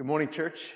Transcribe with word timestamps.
Good 0.00 0.06
morning, 0.06 0.30
church. 0.30 0.70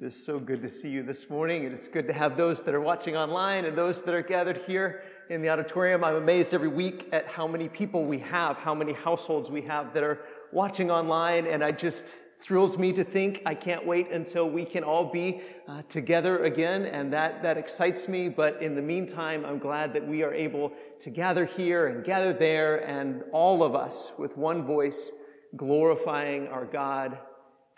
It 0.00 0.06
is 0.06 0.24
so 0.24 0.38
good 0.38 0.62
to 0.62 0.68
see 0.70 0.88
you 0.88 1.02
this 1.02 1.28
morning. 1.28 1.64
It 1.64 1.72
is 1.72 1.86
good 1.86 2.06
to 2.06 2.14
have 2.14 2.34
those 2.34 2.62
that 2.62 2.74
are 2.74 2.80
watching 2.80 3.14
online 3.14 3.66
and 3.66 3.76
those 3.76 4.00
that 4.00 4.14
are 4.14 4.22
gathered 4.22 4.56
here 4.56 5.02
in 5.28 5.42
the 5.42 5.50
auditorium. 5.50 6.02
I'm 6.02 6.14
amazed 6.14 6.54
every 6.54 6.68
week 6.68 7.10
at 7.12 7.28
how 7.28 7.46
many 7.46 7.68
people 7.68 8.06
we 8.06 8.20
have, 8.20 8.56
how 8.56 8.74
many 8.74 8.94
households 8.94 9.50
we 9.50 9.60
have 9.60 9.92
that 9.92 10.02
are 10.02 10.20
watching 10.50 10.90
online, 10.90 11.46
and 11.46 11.62
I 11.62 11.72
just 11.72 12.14
thrills 12.40 12.78
me 12.78 12.90
to 12.94 13.04
think 13.04 13.42
I 13.44 13.54
can't 13.54 13.86
wait 13.86 14.10
until 14.12 14.48
we 14.48 14.64
can 14.64 14.82
all 14.82 15.04
be 15.04 15.42
uh, 15.68 15.82
together 15.90 16.44
again, 16.44 16.86
and 16.86 17.12
that, 17.12 17.42
that 17.42 17.58
excites 17.58 18.08
me. 18.08 18.30
But 18.30 18.62
in 18.62 18.76
the 18.76 18.80
meantime, 18.80 19.44
I'm 19.44 19.58
glad 19.58 19.92
that 19.92 20.08
we 20.08 20.22
are 20.22 20.32
able 20.32 20.72
to 21.00 21.10
gather 21.10 21.44
here 21.44 21.88
and 21.88 22.02
gather 22.02 22.32
there, 22.32 22.88
and 22.88 23.24
all 23.30 23.62
of 23.62 23.74
us 23.74 24.12
with 24.18 24.38
one 24.38 24.64
voice 24.64 25.12
glorifying 25.54 26.48
our 26.48 26.64
God 26.64 27.18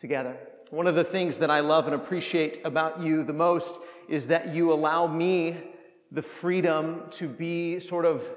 together. 0.01 0.37
One 0.71 0.87
of 0.87 0.95
the 0.95 1.05
things 1.05 1.39
that 1.39 1.50
I 1.50 1.61
love 1.61 1.86
and 1.86 1.95
appreciate 1.95 2.59
about 2.64 3.00
you 3.00 3.22
the 3.22 3.32
most 3.32 3.81
is 4.09 4.29
that 4.29 4.54
you 4.54 4.73
allow 4.73 5.07
me 5.07 5.57
the 6.13 6.23
freedom 6.23 7.03
to 7.11 7.29
be 7.29 7.79
sort 7.79 8.04
of 8.04 8.29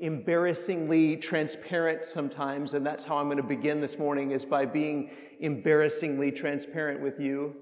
embarrassingly 0.00 1.16
transparent 1.16 2.04
sometimes 2.04 2.74
and 2.74 2.84
that's 2.84 3.04
how 3.04 3.18
i'm 3.18 3.26
going 3.26 3.36
to 3.36 3.42
begin 3.42 3.78
this 3.78 4.00
morning 4.00 4.32
is 4.32 4.44
by 4.44 4.66
being 4.66 5.08
embarrassingly 5.38 6.32
transparent 6.32 7.00
with 7.00 7.20
you 7.20 7.54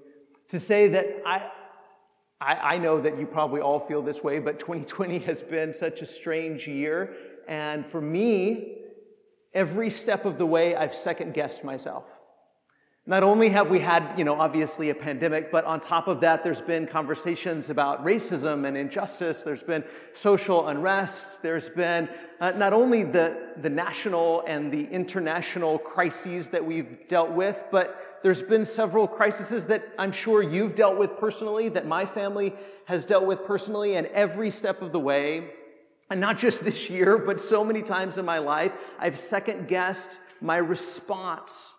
to 0.49 0.59
say 0.59 0.87
that 0.87 1.05
I, 1.23 1.51
I, 2.41 2.55
I 2.55 2.77
know 2.79 2.99
that 2.99 3.19
you 3.19 3.27
probably 3.27 3.61
all 3.61 3.79
feel 3.79 4.01
this 4.01 4.23
way 4.23 4.39
but 4.39 4.57
2020 4.57 5.19
has 5.19 5.43
been 5.43 5.71
such 5.71 6.01
a 6.01 6.05
strange 6.07 6.67
year 6.67 7.13
and 7.47 7.85
for 7.85 8.01
me 8.01 8.79
every 9.53 9.91
step 9.91 10.25
of 10.25 10.39
the 10.39 10.45
way 10.45 10.75
i've 10.75 10.95
second 10.95 11.35
guessed 11.35 11.63
myself 11.63 12.20
not 13.07 13.23
only 13.23 13.49
have 13.49 13.71
we 13.71 13.79
had, 13.79 14.13
you 14.15 14.23
know, 14.23 14.39
obviously 14.39 14.91
a 14.91 14.95
pandemic, 14.95 15.51
but 15.51 15.65
on 15.65 15.79
top 15.79 16.07
of 16.07 16.21
that, 16.21 16.43
there's 16.43 16.61
been 16.61 16.85
conversations 16.85 17.71
about 17.71 18.05
racism 18.05 18.67
and 18.67 18.77
injustice. 18.77 19.41
There's 19.41 19.63
been 19.63 19.83
social 20.13 20.67
unrest. 20.67 21.41
There's 21.41 21.67
been 21.67 22.07
uh, 22.39 22.51
not 22.51 22.73
only 22.73 23.03
the, 23.03 23.53
the 23.57 23.71
national 23.71 24.43
and 24.45 24.71
the 24.71 24.85
international 24.85 25.79
crises 25.79 26.49
that 26.49 26.63
we've 26.63 27.07
dealt 27.07 27.31
with, 27.31 27.65
but 27.71 28.19
there's 28.21 28.43
been 28.43 28.65
several 28.65 29.07
crises 29.07 29.65
that 29.65 29.83
I'm 29.97 30.11
sure 30.11 30.43
you've 30.43 30.75
dealt 30.75 30.97
with 30.97 31.17
personally, 31.17 31.69
that 31.69 31.87
my 31.87 32.05
family 32.05 32.53
has 32.85 33.07
dealt 33.07 33.25
with 33.25 33.45
personally, 33.45 33.95
and 33.95 34.05
every 34.07 34.51
step 34.51 34.83
of 34.83 34.91
the 34.91 34.99
way, 34.99 35.49
and 36.11 36.21
not 36.21 36.37
just 36.37 36.63
this 36.63 36.87
year, 36.87 37.17
but 37.17 37.41
so 37.41 37.63
many 37.63 37.81
times 37.81 38.19
in 38.19 38.25
my 38.25 38.37
life, 38.37 38.73
I've 38.99 39.17
second 39.17 39.67
guessed 39.67 40.19
my 40.39 40.57
response 40.57 41.77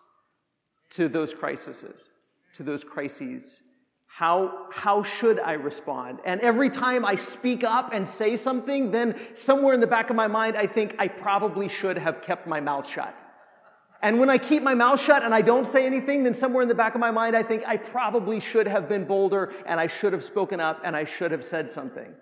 to 0.95 1.07
those 1.07 1.33
crises, 1.33 2.09
to 2.53 2.63
those 2.63 2.83
crises. 2.83 3.61
How, 4.07 4.67
how 4.71 5.01
should 5.01 5.39
I 5.39 5.53
respond? 5.53 6.19
And 6.23 6.39
every 6.41 6.69
time 6.69 7.03
I 7.03 7.15
speak 7.15 7.63
up 7.63 7.93
and 7.93 8.07
say 8.07 8.37
something, 8.37 8.91
then 8.91 9.15
somewhere 9.33 9.73
in 9.73 9.79
the 9.79 9.87
back 9.87 10.11
of 10.11 10.15
my 10.15 10.27
mind, 10.27 10.55
I 10.55 10.67
think 10.67 10.95
I 10.99 11.07
probably 11.07 11.67
should 11.67 11.97
have 11.97 12.21
kept 12.21 12.45
my 12.45 12.59
mouth 12.59 12.87
shut. 12.87 13.23
And 14.03 14.19
when 14.19 14.29
I 14.29 14.37
keep 14.37 14.61
my 14.61 14.75
mouth 14.75 15.01
shut 15.01 15.23
and 15.23 15.33
I 15.33 15.41
don't 15.41 15.65
say 15.65 15.85
anything, 15.85 16.25
then 16.25 16.33
somewhere 16.33 16.61
in 16.61 16.67
the 16.67 16.75
back 16.75 16.93
of 16.93 16.99
my 16.99 17.09
mind, 17.09 17.35
I 17.35 17.41
think 17.41 17.63
I 17.65 17.77
probably 17.77 18.39
should 18.39 18.67
have 18.67 18.87
been 18.87 19.05
bolder 19.05 19.51
and 19.65 19.79
I 19.79 19.87
should 19.87 20.13
have 20.13 20.23
spoken 20.23 20.59
up 20.59 20.81
and 20.83 20.95
I 20.95 21.05
should 21.05 21.31
have 21.31 21.43
said 21.43 21.71
something. 21.71 22.13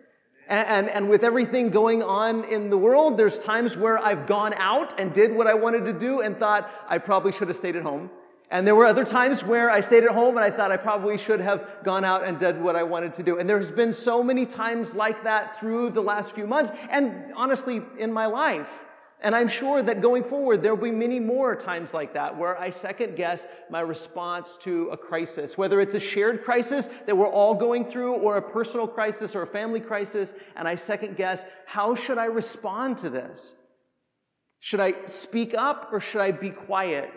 And, 0.48 0.68
and, 0.68 0.90
and, 0.90 1.10
with 1.10 1.24
everything 1.24 1.70
going 1.70 2.04
on 2.04 2.44
in 2.46 2.70
the 2.70 2.78
world, 2.78 3.18
there's 3.18 3.40
times 3.40 3.78
where 3.78 3.98
I've 3.98 4.28
gone 4.28 4.54
out 4.56 5.00
and 5.00 5.14
did 5.14 5.34
what 5.34 5.48
I 5.48 5.54
wanted 5.54 5.86
to 5.86 5.94
do 5.94 6.22
and 6.22 6.38
thought 6.38 6.70
I 6.88 6.98
probably 6.98 7.32
should 7.32 7.48
have 7.48 7.56
stayed 7.56 7.76
at 7.76 7.84
home. 7.84 8.12
And 8.52 8.68
there 8.68 8.76
were 8.76 8.86
other 8.86 9.06
times 9.06 9.46
where 9.46 9.72
I 9.72 9.80
stayed 9.80 10.04
at 10.04 10.10
home 10.10 10.36
and 10.36 10.44
I 10.44 10.52
thought 10.52 10.74
I 10.74 10.78
probably 10.78 11.18
should 11.18 11.40
have 11.40 11.66
gone 11.84 12.04
out 12.04 12.26
and 12.26 12.38
did 12.38 12.60
what 12.60 12.76
I 12.76 12.84
wanted 12.84 13.14
to 13.14 13.24
do. 13.24 13.40
And 13.40 13.50
there's 13.50 13.72
been 13.72 13.94
so 13.94 14.22
many 14.22 14.46
times 14.46 14.94
like 14.94 15.24
that 15.24 15.58
through 15.58 15.92
the 15.92 16.02
last 16.02 16.36
few 16.36 16.46
months 16.46 16.70
and 16.90 17.32
honestly 17.38 17.82
in 17.98 18.12
my 18.12 18.26
life. 18.26 18.86
And 19.22 19.36
I'm 19.36 19.48
sure 19.48 19.82
that 19.82 20.02
going 20.02 20.26
forward, 20.26 20.64
there 20.64 20.76
will 20.76 20.90
be 20.90 20.92
many 20.92 21.18
more 21.20 21.56
times 21.56 21.94
like 21.94 22.14
that 22.16 22.38
where 22.38 22.60
I 22.60 22.72
second 22.72 23.16
guess 23.16 23.46
my 23.70 23.80
response 23.80 24.58
to 24.62 24.90
a 24.90 24.98
crisis, 24.98 25.58
whether 25.58 25.80
it's 25.80 25.94
a 25.94 26.00
shared 26.00 26.44
crisis 26.44 26.88
that 27.06 27.16
we're 27.16 27.30
all 27.30 27.54
going 27.54 27.86
through 27.86 28.16
or 28.16 28.36
a 28.36 28.42
personal 28.42 28.88
crisis 28.88 29.34
or 29.34 29.44
a 29.44 29.48
family 29.48 29.80
crisis. 29.80 30.34
And 30.58 30.68
I 30.68 30.76
second 30.76 31.16
guess, 31.16 31.46
how 31.68 31.96
should 31.96 32.18
I 32.18 32.26
respond 32.26 32.98
to 32.98 33.10
this? 33.10 33.54
Should 34.60 34.82
I 34.82 35.06
speak 35.06 35.54
up 35.54 35.90
or 35.94 36.02
should 36.02 36.22
I 36.22 36.32
be 36.32 36.50
quiet? 36.50 37.14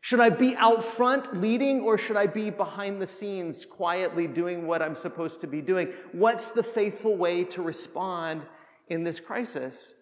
Should 0.00 0.20
I 0.20 0.30
be 0.30 0.56
out 0.56 0.82
front 0.82 1.40
leading 1.40 1.80
or 1.80 1.98
should 1.98 2.16
I 2.16 2.26
be 2.26 2.50
behind 2.50 3.02
the 3.02 3.06
scenes 3.06 3.66
quietly 3.66 4.26
doing 4.26 4.66
what 4.66 4.80
I'm 4.80 4.94
supposed 4.94 5.40
to 5.40 5.46
be 5.46 5.60
doing? 5.60 5.92
What's 6.12 6.50
the 6.50 6.62
faithful 6.62 7.16
way 7.16 7.44
to 7.44 7.62
respond 7.62 8.42
in 8.88 9.04
this 9.04 9.20
crisis? 9.20 9.94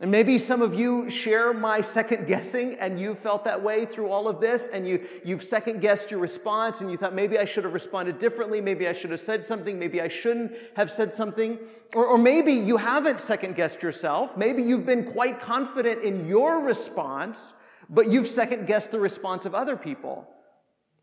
And 0.00 0.10
maybe 0.10 0.38
some 0.38 0.62
of 0.62 0.74
you 0.74 1.10
share 1.10 1.52
my 1.52 1.82
second 1.82 2.26
guessing 2.26 2.76
and 2.80 2.98
you 2.98 3.14
felt 3.14 3.44
that 3.44 3.62
way 3.62 3.84
through 3.84 4.10
all 4.10 4.28
of 4.28 4.40
this 4.40 4.66
and 4.66 4.88
you, 4.88 5.06
you've 5.26 5.42
second 5.42 5.82
guessed 5.82 6.10
your 6.10 6.20
response 6.20 6.80
and 6.80 6.90
you 6.90 6.96
thought 6.96 7.14
maybe 7.14 7.38
I 7.38 7.44
should 7.44 7.64
have 7.64 7.74
responded 7.74 8.18
differently. 8.18 8.62
Maybe 8.62 8.88
I 8.88 8.94
should 8.94 9.10
have 9.10 9.20
said 9.20 9.44
something. 9.44 9.78
Maybe 9.78 10.00
I 10.00 10.08
shouldn't 10.08 10.52
have 10.74 10.90
said 10.90 11.12
something. 11.12 11.58
Or, 11.94 12.06
or 12.06 12.16
maybe 12.16 12.54
you 12.54 12.78
haven't 12.78 13.20
second 13.20 13.56
guessed 13.56 13.82
yourself. 13.82 14.38
Maybe 14.38 14.62
you've 14.62 14.86
been 14.86 15.04
quite 15.04 15.38
confident 15.42 16.02
in 16.02 16.26
your 16.26 16.60
response 16.64 17.54
but 17.90 18.08
you've 18.08 18.28
second 18.28 18.66
guessed 18.66 18.92
the 18.92 19.00
response 19.00 19.44
of 19.44 19.54
other 19.54 19.76
people. 19.76 20.26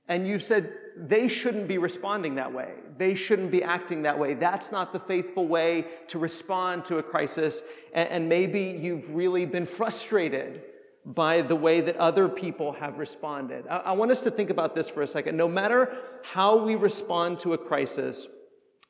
And 0.07 0.25
you've 0.25 0.41
said 0.41 0.73
they 0.95 1.27
shouldn't 1.27 1.67
be 1.67 1.77
responding 1.77 2.35
that 2.35 2.53
way. 2.53 2.71
They 2.97 3.13
shouldn't 3.13 3.51
be 3.51 3.61
acting 3.61 4.03
that 4.03 4.17
way. 4.17 4.33
That's 4.33 4.71
not 4.71 4.93
the 4.93 4.99
faithful 4.99 5.47
way 5.47 5.85
to 6.07 6.17
respond 6.17 6.85
to 6.85 6.97
a 6.97 7.03
crisis. 7.03 7.61
And, 7.93 8.29
maybe 8.29 8.61
you've 8.81 9.13
really 9.13 9.45
been 9.45 9.65
frustrated 9.65 10.63
by 11.05 11.41
the 11.41 11.55
way 11.55 11.81
that 11.81 11.97
other 11.97 12.29
people 12.29 12.71
have 12.73 12.97
responded. 12.97 13.67
I 13.67 13.91
want 13.93 14.11
us 14.11 14.21
to 14.21 14.31
think 14.31 14.49
about 14.49 14.75
this 14.75 14.89
for 14.89 15.01
a 15.01 15.07
second. 15.07 15.35
No 15.35 15.47
matter 15.47 15.97
how 16.23 16.63
we 16.63 16.75
respond 16.75 17.39
to 17.39 17.53
a 17.53 17.57
crisis, 17.57 18.27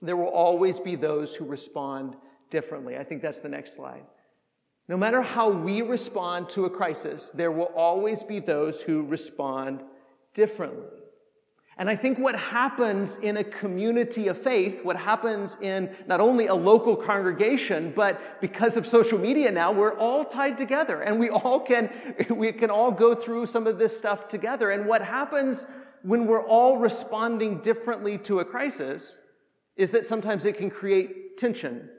there 0.02 0.16
will 0.16 0.30
always 0.30 0.80
be 0.80 0.96
those 0.96 1.36
who 1.36 1.46
respond 1.46 2.16
differently. 2.50 2.98
I 2.98 3.04
think 3.04 3.22
that's 3.22 3.40
the 3.40 3.50
next 3.50 3.76
slide. 3.76 4.04
No 4.88 4.96
matter 4.96 5.22
how 5.22 5.50
we 5.50 5.82
respond 5.82 6.50
to 6.52 6.66
a 6.66 6.70
crisis, 6.70 7.30
there 7.30 7.52
will 7.52 7.72
always 7.76 8.24
be 8.24 8.40
those 8.40 8.82
who 8.82 9.06
respond 9.06 9.84
differently. 10.34 10.88
And 11.80 11.90
I 11.90 11.96
think 11.96 12.18
what 12.18 12.36
happens 12.36 13.18
in 13.18 13.38
a 13.38 13.44
community 13.44 14.30
of 14.30 14.38
faith, 14.38 14.84
what 14.84 14.96
happens 14.96 15.58
in 15.62 15.96
not 16.08 16.20
only 16.20 16.48
a 16.48 16.56
local 16.56 16.96
congregation, 16.96 17.94
but 17.96 18.42
because 18.42 18.78
of 18.78 18.86
social 18.86 19.20
media 19.20 19.52
now, 19.52 19.72
we're 19.72 19.96
all 19.96 20.26
tied 20.26 20.58
together 20.58 21.02
and 21.02 21.20
we 21.20 21.30
all 21.30 21.60
can, 21.60 21.92
we 22.32 22.52
can 22.52 22.72
all 22.72 22.90
go 22.90 23.14
through 23.14 23.46
some 23.46 23.68
of 23.68 23.78
this 23.78 23.96
stuff 23.96 24.28
together. 24.28 24.72
And 24.72 24.88
what 24.88 25.04
happens 25.04 25.68
when 26.02 26.26
we're 26.26 26.46
all 26.46 26.78
responding 26.78 27.60
differently 27.62 28.18
to 28.20 28.40
a 28.40 28.46
crisis 28.46 29.20
is 29.76 29.92
that 29.92 30.04
sometimes 30.06 30.46
it 30.46 30.58
can 30.58 30.72
create 30.72 31.38
tension 31.38 31.90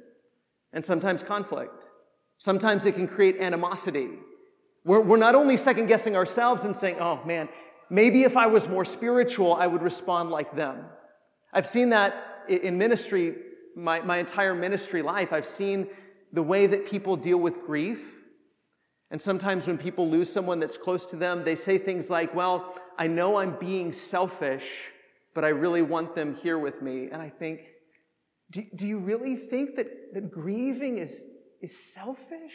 and 0.72 0.84
sometimes 0.84 1.22
conflict. 1.22 1.87
Sometimes 2.38 2.86
it 2.86 2.94
can 2.94 3.06
create 3.06 3.36
animosity. 3.38 4.08
We're, 4.84 5.00
we're 5.00 5.16
not 5.16 5.34
only 5.34 5.56
second 5.56 5.86
guessing 5.86 6.16
ourselves 6.16 6.64
and 6.64 6.74
saying, 6.74 6.96
oh 7.00 7.22
man, 7.24 7.48
maybe 7.90 8.22
if 8.22 8.36
I 8.36 8.46
was 8.46 8.68
more 8.68 8.84
spiritual, 8.84 9.54
I 9.54 9.66
would 9.66 9.82
respond 9.82 10.30
like 10.30 10.54
them. 10.56 10.84
I've 11.52 11.66
seen 11.66 11.90
that 11.90 12.44
in 12.48 12.78
ministry, 12.78 13.36
my, 13.76 14.00
my 14.00 14.18
entire 14.18 14.54
ministry 14.54 15.02
life. 15.02 15.32
I've 15.32 15.46
seen 15.46 15.88
the 16.32 16.42
way 16.42 16.66
that 16.66 16.86
people 16.86 17.16
deal 17.16 17.38
with 17.38 17.66
grief. 17.66 18.14
And 19.10 19.20
sometimes 19.20 19.66
when 19.66 19.78
people 19.78 20.08
lose 20.08 20.30
someone 20.30 20.60
that's 20.60 20.76
close 20.76 21.06
to 21.06 21.16
them, 21.16 21.44
they 21.44 21.54
say 21.54 21.78
things 21.78 22.10
like, 22.10 22.34
well, 22.34 22.74
I 22.98 23.06
know 23.06 23.38
I'm 23.38 23.56
being 23.58 23.92
selfish, 23.92 24.90
but 25.34 25.44
I 25.44 25.48
really 25.48 25.82
want 25.82 26.14
them 26.14 26.34
here 26.34 26.58
with 26.58 26.82
me. 26.82 27.08
And 27.10 27.22
I 27.22 27.30
think, 27.30 27.60
do, 28.50 28.62
do 28.74 28.86
you 28.86 28.98
really 28.98 29.34
think 29.36 29.76
that, 29.76 30.14
that 30.14 30.30
grieving 30.30 30.98
is, 30.98 31.22
is 31.60 31.76
selfish. 31.76 32.54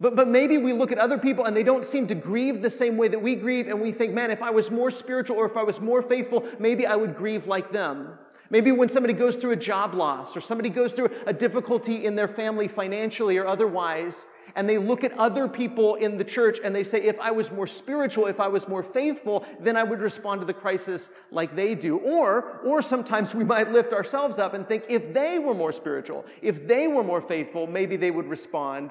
But, 0.00 0.14
but 0.14 0.28
maybe 0.28 0.58
we 0.58 0.72
look 0.72 0.92
at 0.92 0.98
other 0.98 1.18
people 1.18 1.44
and 1.44 1.56
they 1.56 1.62
don't 1.62 1.84
seem 1.84 2.06
to 2.06 2.14
grieve 2.14 2.62
the 2.62 2.70
same 2.70 2.96
way 2.96 3.08
that 3.08 3.20
we 3.20 3.34
grieve, 3.34 3.66
and 3.66 3.80
we 3.80 3.90
think, 3.90 4.14
man, 4.14 4.30
if 4.30 4.42
I 4.42 4.50
was 4.50 4.70
more 4.70 4.90
spiritual 4.90 5.36
or 5.36 5.46
if 5.46 5.56
I 5.56 5.64
was 5.64 5.80
more 5.80 6.02
faithful, 6.02 6.46
maybe 6.58 6.86
I 6.86 6.94
would 6.94 7.16
grieve 7.16 7.46
like 7.46 7.72
them. 7.72 8.18
Maybe 8.50 8.72
when 8.72 8.88
somebody 8.88 9.12
goes 9.12 9.36
through 9.36 9.52
a 9.52 9.56
job 9.56 9.94
loss 9.94 10.36
or 10.36 10.40
somebody 10.40 10.70
goes 10.70 10.92
through 10.92 11.10
a 11.26 11.32
difficulty 11.32 12.04
in 12.04 12.16
their 12.16 12.28
family 12.28 12.68
financially 12.68 13.36
or 13.36 13.46
otherwise, 13.46 14.26
and 14.56 14.68
they 14.68 14.78
look 14.78 15.04
at 15.04 15.12
other 15.18 15.48
people 15.48 15.94
in 15.96 16.18
the 16.18 16.24
church 16.24 16.58
and 16.62 16.74
they 16.74 16.84
say, 16.84 17.02
if 17.02 17.18
I 17.20 17.30
was 17.30 17.50
more 17.50 17.66
spiritual, 17.66 18.26
if 18.26 18.40
I 18.40 18.48
was 18.48 18.68
more 18.68 18.82
faithful, 18.82 19.46
then 19.60 19.76
I 19.76 19.84
would 19.84 20.00
respond 20.00 20.40
to 20.40 20.46
the 20.46 20.54
crisis 20.54 21.10
like 21.30 21.54
they 21.54 21.74
do. 21.74 21.98
Or, 21.98 22.60
or 22.64 22.82
sometimes 22.82 23.34
we 23.34 23.44
might 23.44 23.72
lift 23.72 23.92
ourselves 23.92 24.38
up 24.38 24.54
and 24.54 24.66
think, 24.66 24.84
if 24.88 25.12
they 25.12 25.38
were 25.38 25.54
more 25.54 25.72
spiritual, 25.72 26.24
if 26.42 26.66
they 26.66 26.88
were 26.88 27.04
more 27.04 27.20
faithful, 27.20 27.66
maybe 27.66 27.96
they 27.96 28.10
would 28.10 28.26
respond 28.26 28.90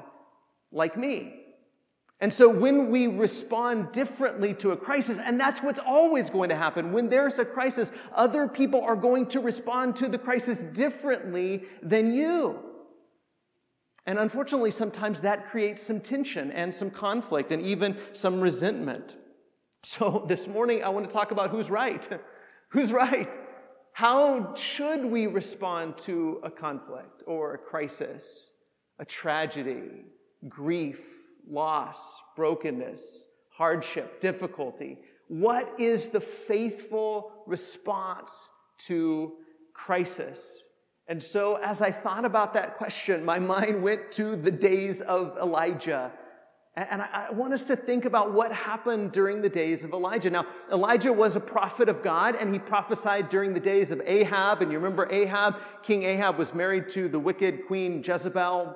like 0.72 0.98
me. 0.98 1.44
And 2.20 2.34
so 2.34 2.50
when 2.50 2.90
we 2.90 3.06
respond 3.06 3.92
differently 3.92 4.56
to 4.56 4.72
a 4.72 4.78
crisis, 4.78 5.20
and 5.20 5.40
that's 5.40 5.62
what's 5.62 5.80
always 5.80 6.32
going 6.32 6.50
to 6.50 6.56
happen, 6.56 6.92
when 6.92 7.10
there's 7.10 7.38
a 7.38 7.46
crisis, 7.46 7.92
other 8.16 8.48
people 8.48 8.82
are 8.82 8.96
going 8.96 9.28
to 9.28 9.40
respond 9.40 9.96
to 9.98 10.08
the 10.08 10.18
crisis 10.18 10.64
differently 10.64 11.66
than 11.84 12.12
you. 12.12 12.64
And 14.08 14.18
unfortunately, 14.18 14.72
sometimes 14.72 15.20
that 15.22 15.48
creates 15.48 15.84
some 15.84 16.00
tension 16.00 16.50
and 16.52 16.74
some 16.74 16.90
conflict 16.90 17.52
and 17.52 17.62
even 17.62 17.98
some 18.14 18.40
resentment. 18.40 19.18
So 19.84 20.26
this 20.28 20.48
morning, 20.48 20.82
I 20.82 20.90
want 20.90 21.08
to 21.08 21.14
talk 21.14 21.32
about 21.32 21.50
who's 21.52 21.70
right. 21.70 22.08
who's 22.70 22.94
right? 22.94 23.30
How 23.92 24.56
should 24.56 25.04
we 25.04 25.28
respond 25.28 25.98
to 26.00 26.40
a 26.42 26.50
conflict 26.50 27.24
or 27.26 27.56
a 27.56 27.58
crisis, 27.58 28.52
a 28.98 29.06
tragedy, 29.06 30.06
grief, 30.48 31.26
loss, 31.50 32.22
brokenness, 32.36 33.26
hardship, 33.50 34.22
difficulty? 34.22 35.00
What 35.28 35.74
is 35.80 36.08
the 36.08 36.22
faithful 36.22 37.32
response 37.46 38.52
to 38.86 39.34
crisis? 39.74 40.64
And 41.08 41.24
so, 41.24 41.56
as 41.56 41.82
I 41.82 41.92
thought 41.92 42.26
about 42.26 42.54
that 42.54 42.76
question, 42.76 43.24
my 43.24 43.40
mind 43.40 43.82
went 43.82 44.12
to 44.14 44.36
the 44.36 44.52
days 44.52 45.02
of 45.02 45.38
Elijah. 45.38 46.12
And 46.76 47.02
I 47.02 47.32
want 47.32 47.54
us 47.54 47.64
to 47.66 47.76
think 47.76 48.06
about 48.06 48.34
what 48.34 48.52
happened 48.52 49.12
during 49.12 49.42
the 49.42 49.50
days 49.50 49.84
of 49.84 49.94
Elijah. 49.94 50.30
Now, 50.30 50.46
Elijah 50.72 51.12
was 51.12 51.36
a 51.36 51.40
prophet 51.40 51.90
of 51.90 52.04
God, 52.04 52.36
and 52.36 52.54
he 52.54 52.60
prophesied 52.60 53.30
during 53.30 53.56
the 53.56 53.60
days 53.60 53.90
of 53.90 54.00
Ahab. 54.06 54.62
And 54.62 54.72
you 54.72 54.78
remember 54.78 55.08
Ahab? 55.12 55.60
King 55.82 56.04
Ahab 56.04 56.38
was 56.38 56.54
married 56.54 56.90
to 56.90 57.08
the 57.08 57.20
wicked 57.20 57.66
queen 57.66 58.04
Jezebel 58.04 58.76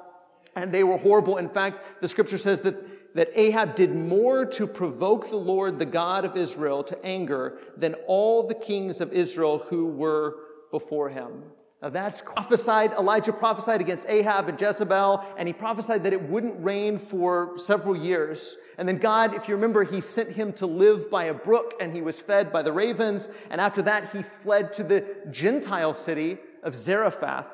and 0.56 0.72
they 0.72 0.84
were 0.84 0.98
horrible. 0.98 1.38
In 1.38 1.50
fact, 1.50 2.02
the 2.02 2.08
scripture 2.08 2.38
says 2.38 2.62
that, 2.62 3.16
that 3.16 3.30
Ahab 3.36 3.76
did 3.76 3.96
more 3.96 4.46
to 4.46 4.68
provoke 4.68 5.30
the 5.30 5.38
Lord, 5.38 5.80
the 5.80 5.86
God 5.86 6.26
of 6.26 6.36
Israel, 6.36 6.84
to 6.84 7.06
anger 7.06 7.58
than 7.78 7.94
all 8.08 8.44
the 8.44 8.56
kings 8.56 9.02
of 9.02 9.14
Israel 9.14 9.60
who 9.60 9.88
were 9.88 10.36
before 10.72 11.10
him. 11.10 11.44
Now 11.82 11.90
that's 11.90 12.22
prophesied. 12.22 12.94
Elijah 12.94 13.34
prophesied 13.34 13.82
against 13.82 14.08
Ahab 14.08 14.48
and 14.48 14.60
Jezebel, 14.60 15.26
and 15.36 15.48
he 15.48 15.54
prophesied 15.54 16.04
that 16.04 16.14
it 16.14 16.22
wouldn't 16.22 16.64
rain 16.64 17.00
for 17.00 17.58
several 17.58 17.96
years. 17.96 18.56
And 18.78 18.88
then 18.88 18.98
God, 18.98 19.34
if 19.34 19.48
you 19.48 19.56
remember, 19.56 19.84
he 19.84 20.00
sent 20.00 20.30
him 20.30 20.54
to 20.54 20.68
live 20.68 21.10
by 21.10 21.26
a 21.26 21.34
brook, 21.34 21.74
and 21.80 21.94
he 21.94 22.02
was 22.02 22.20
fed 22.20 22.54
by 22.54 22.62
the 22.62 22.72
ravens. 22.72 23.30
And 23.50 23.60
after 23.60 23.82
that, 23.84 24.12
he 24.12 24.22
fled 24.22 24.74
to 24.74 24.84
the 24.84 25.06
Gentile 25.32 25.96
city 25.96 26.38
of 26.64 26.76
Zarephath. 26.76 27.48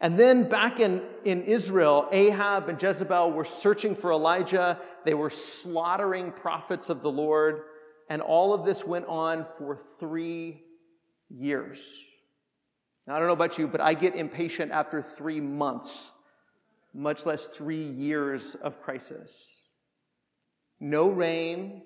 And 0.00 0.18
then 0.18 0.48
back 0.48 0.80
in, 0.80 1.02
in 1.26 1.42
Israel, 1.42 2.08
Ahab 2.10 2.70
and 2.70 2.82
Jezebel 2.82 3.32
were 3.32 3.44
searching 3.44 3.94
for 3.94 4.10
Elijah. 4.10 4.80
They 5.04 5.12
were 5.12 5.28
slaughtering 5.28 6.32
prophets 6.32 6.88
of 6.88 7.02
the 7.02 7.10
Lord. 7.10 7.60
And 8.08 8.22
all 8.22 8.54
of 8.54 8.64
this 8.64 8.86
went 8.86 9.04
on 9.06 9.44
for 9.44 9.78
three 9.98 10.62
years. 11.28 12.09
Now, 13.10 13.16
I 13.16 13.18
don't 13.18 13.26
know 13.26 13.34
about 13.34 13.58
you, 13.58 13.66
but 13.66 13.80
I 13.80 13.94
get 13.94 14.14
impatient 14.14 14.70
after 14.70 15.02
three 15.02 15.40
months, 15.40 16.12
much 16.94 17.26
less 17.26 17.48
three 17.48 17.82
years 17.82 18.54
of 18.54 18.80
crisis. 18.80 19.66
No 20.78 21.10
rain, 21.10 21.82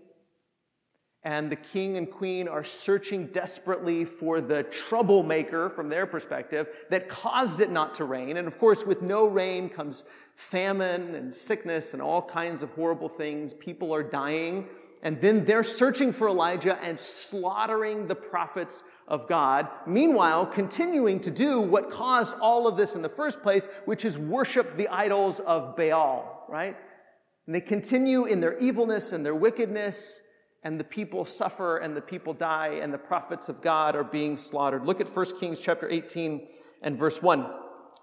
and 1.22 1.50
the 1.50 1.56
king 1.56 1.96
and 1.96 2.10
queen 2.10 2.46
are 2.46 2.62
searching 2.62 3.28
desperately 3.28 4.04
for 4.04 4.42
the 4.42 4.64
troublemaker 4.64 5.70
from 5.70 5.88
their 5.88 6.04
perspective 6.04 6.68
that 6.90 7.08
caused 7.08 7.60
it 7.60 7.70
not 7.70 7.94
to 7.94 8.04
rain. 8.04 8.36
And 8.36 8.46
of 8.46 8.58
course, 8.58 8.84
with 8.84 9.00
no 9.00 9.26
rain 9.26 9.70
comes 9.70 10.04
famine 10.34 11.14
and 11.14 11.32
sickness 11.32 11.94
and 11.94 12.02
all 12.02 12.20
kinds 12.20 12.62
of 12.62 12.68
horrible 12.72 13.08
things. 13.08 13.54
People 13.54 13.94
are 13.94 14.02
dying. 14.02 14.68
And 15.02 15.18
then 15.22 15.46
they're 15.46 15.64
searching 15.64 16.12
for 16.12 16.28
Elijah 16.28 16.78
and 16.82 17.00
slaughtering 17.00 18.08
the 18.08 18.14
prophets 18.14 18.82
of 19.06 19.28
God. 19.28 19.68
Meanwhile, 19.86 20.46
continuing 20.46 21.20
to 21.20 21.30
do 21.30 21.60
what 21.60 21.90
caused 21.90 22.34
all 22.40 22.66
of 22.66 22.76
this 22.76 22.94
in 22.94 23.02
the 23.02 23.08
first 23.08 23.42
place, 23.42 23.68
which 23.84 24.04
is 24.04 24.18
worship 24.18 24.76
the 24.76 24.88
idols 24.88 25.40
of 25.40 25.76
Baal, 25.76 26.46
right? 26.48 26.76
And 27.46 27.54
they 27.54 27.60
continue 27.60 28.24
in 28.24 28.40
their 28.40 28.56
evilness 28.58 29.12
and 29.12 29.24
their 29.24 29.34
wickedness 29.34 30.22
and 30.62 30.80
the 30.80 30.84
people 30.84 31.26
suffer 31.26 31.76
and 31.76 31.94
the 31.94 32.00
people 32.00 32.32
die 32.32 32.78
and 32.80 32.92
the 32.92 32.98
prophets 32.98 33.50
of 33.50 33.60
God 33.60 33.94
are 33.94 34.04
being 34.04 34.38
slaughtered. 34.38 34.86
Look 34.86 35.00
at 35.00 35.08
1 35.08 35.38
Kings 35.38 35.60
chapter 35.60 35.88
18 35.88 36.48
and 36.82 36.98
verse 36.98 37.22
1. 37.22 37.46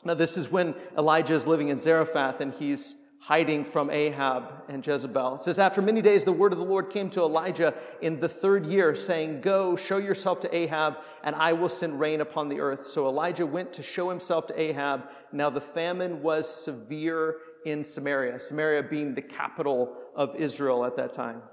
Now, 0.04 0.14
this 0.14 0.38
is 0.38 0.52
when 0.52 0.76
Elijah 0.98 1.34
is 1.34 1.48
living 1.48 1.70
in 1.70 1.78
Zarephath 1.78 2.40
and 2.40 2.54
he's 2.54 2.96
hiding 3.22 3.64
from 3.64 3.92
Ahab 3.92 4.64
and 4.68 4.86
Jezebel. 4.86 5.36
It 5.36 5.42
says, 5.42 5.60
After 5.60 5.80
many 5.82 6.02
days, 6.02 6.26
the 6.26 6.32
word 6.32 6.54
of 6.54 6.58
the 6.58 6.66
Lord 6.66 6.90
came 6.90 7.08
to 7.12 7.22
Elijah 7.22 7.76
in 8.02 8.20
the 8.20 8.28
third 8.28 8.66
year, 8.66 8.96
saying, 8.96 9.42
Go, 9.42 9.76
show 9.76 9.98
yourself 9.98 10.40
to 10.42 10.56
Ahab, 10.56 10.98
and 11.24 11.36
I 11.36 11.54
will 11.54 11.70
send 11.70 12.00
rain 12.00 12.20
upon 12.22 12.50
the 12.50 12.60
earth. 12.60 12.88
So 12.88 13.08
Elijah 13.08 13.46
went 13.46 13.74
to 13.74 13.84
show 13.84 14.10
himself 14.10 14.48
to 14.48 14.60
Ahab. 14.60 15.10
Now 15.32 15.52
the 15.52 15.62
famine 15.62 16.24
was 16.24 16.50
severe 16.50 17.38
in 17.64 17.84
Samaria, 17.84 18.40
Samaria 18.40 18.82
being 18.82 19.14
the 19.14 19.22
capital 19.22 19.96
of 20.16 20.36
Israel 20.36 20.84
at 20.84 20.98
that 20.98 21.14
time. 21.14 21.44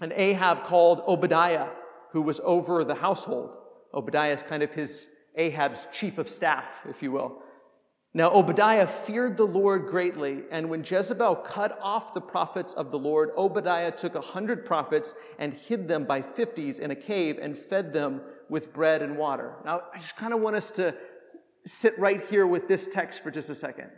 And 0.00 0.12
Ahab 0.12 0.64
called 0.64 1.02
Obadiah, 1.06 1.68
who 2.10 2.22
was 2.22 2.40
over 2.42 2.82
the 2.82 2.96
household. 2.96 3.56
Obadiah 3.94 4.32
is 4.32 4.42
kind 4.42 4.64
of 4.64 4.74
his 4.74 5.08
Ahab's 5.36 5.86
chief 5.92 6.18
of 6.18 6.28
staff, 6.28 6.84
if 6.88 7.00
you 7.00 7.12
will. 7.12 7.42
Now, 8.16 8.30
Obadiah 8.30 8.86
feared 8.86 9.36
the 9.36 9.44
Lord 9.44 9.84
greatly, 9.84 10.44
and 10.50 10.70
when 10.70 10.82
Jezebel 10.82 11.34
cut 11.36 11.78
off 11.82 12.14
the 12.14 12.20
prophets 12.22 12.72
of 12.72 12.90
the 12.90 12.98
Lord, 12.98 13.28
Obadiah 13.36 13.90
took 13.90 14.14
a 14.14 14.22
hundred 14.22 14.64
prophets 14.64 15.14
and 15.38 15.52
hid 15.52 15.86
them 15.86 16.04
by 16.04 16.22
fifties 16.22 16.78
in 16.78 16.90
a 16.90 16.94
cave 16.94 17.38
and 17.38 17.58
fed 17.58 17.92
them 17.92 18.22
with 18.48 18.72
bread 18.72 19.02
and 19.02 19.18
water. 19.18 19.56
Now, 19.66 19.82
I 19.92 19.98
just 19.98 20.16
kind 20.16 20.32
of 20.32 20.40
want 20.40 20.56
us 20.56 20.70
to 20.72 20.94
sit 21.66 21.92
right 21.98 22.24
here 22.24 22.46
with 22.46 22.68
this 22.68 22.88
text 22.88 23.22
for 23.22 23.30
just 23.30 23.50
a 23.50 23.54
second. 23.54 23.90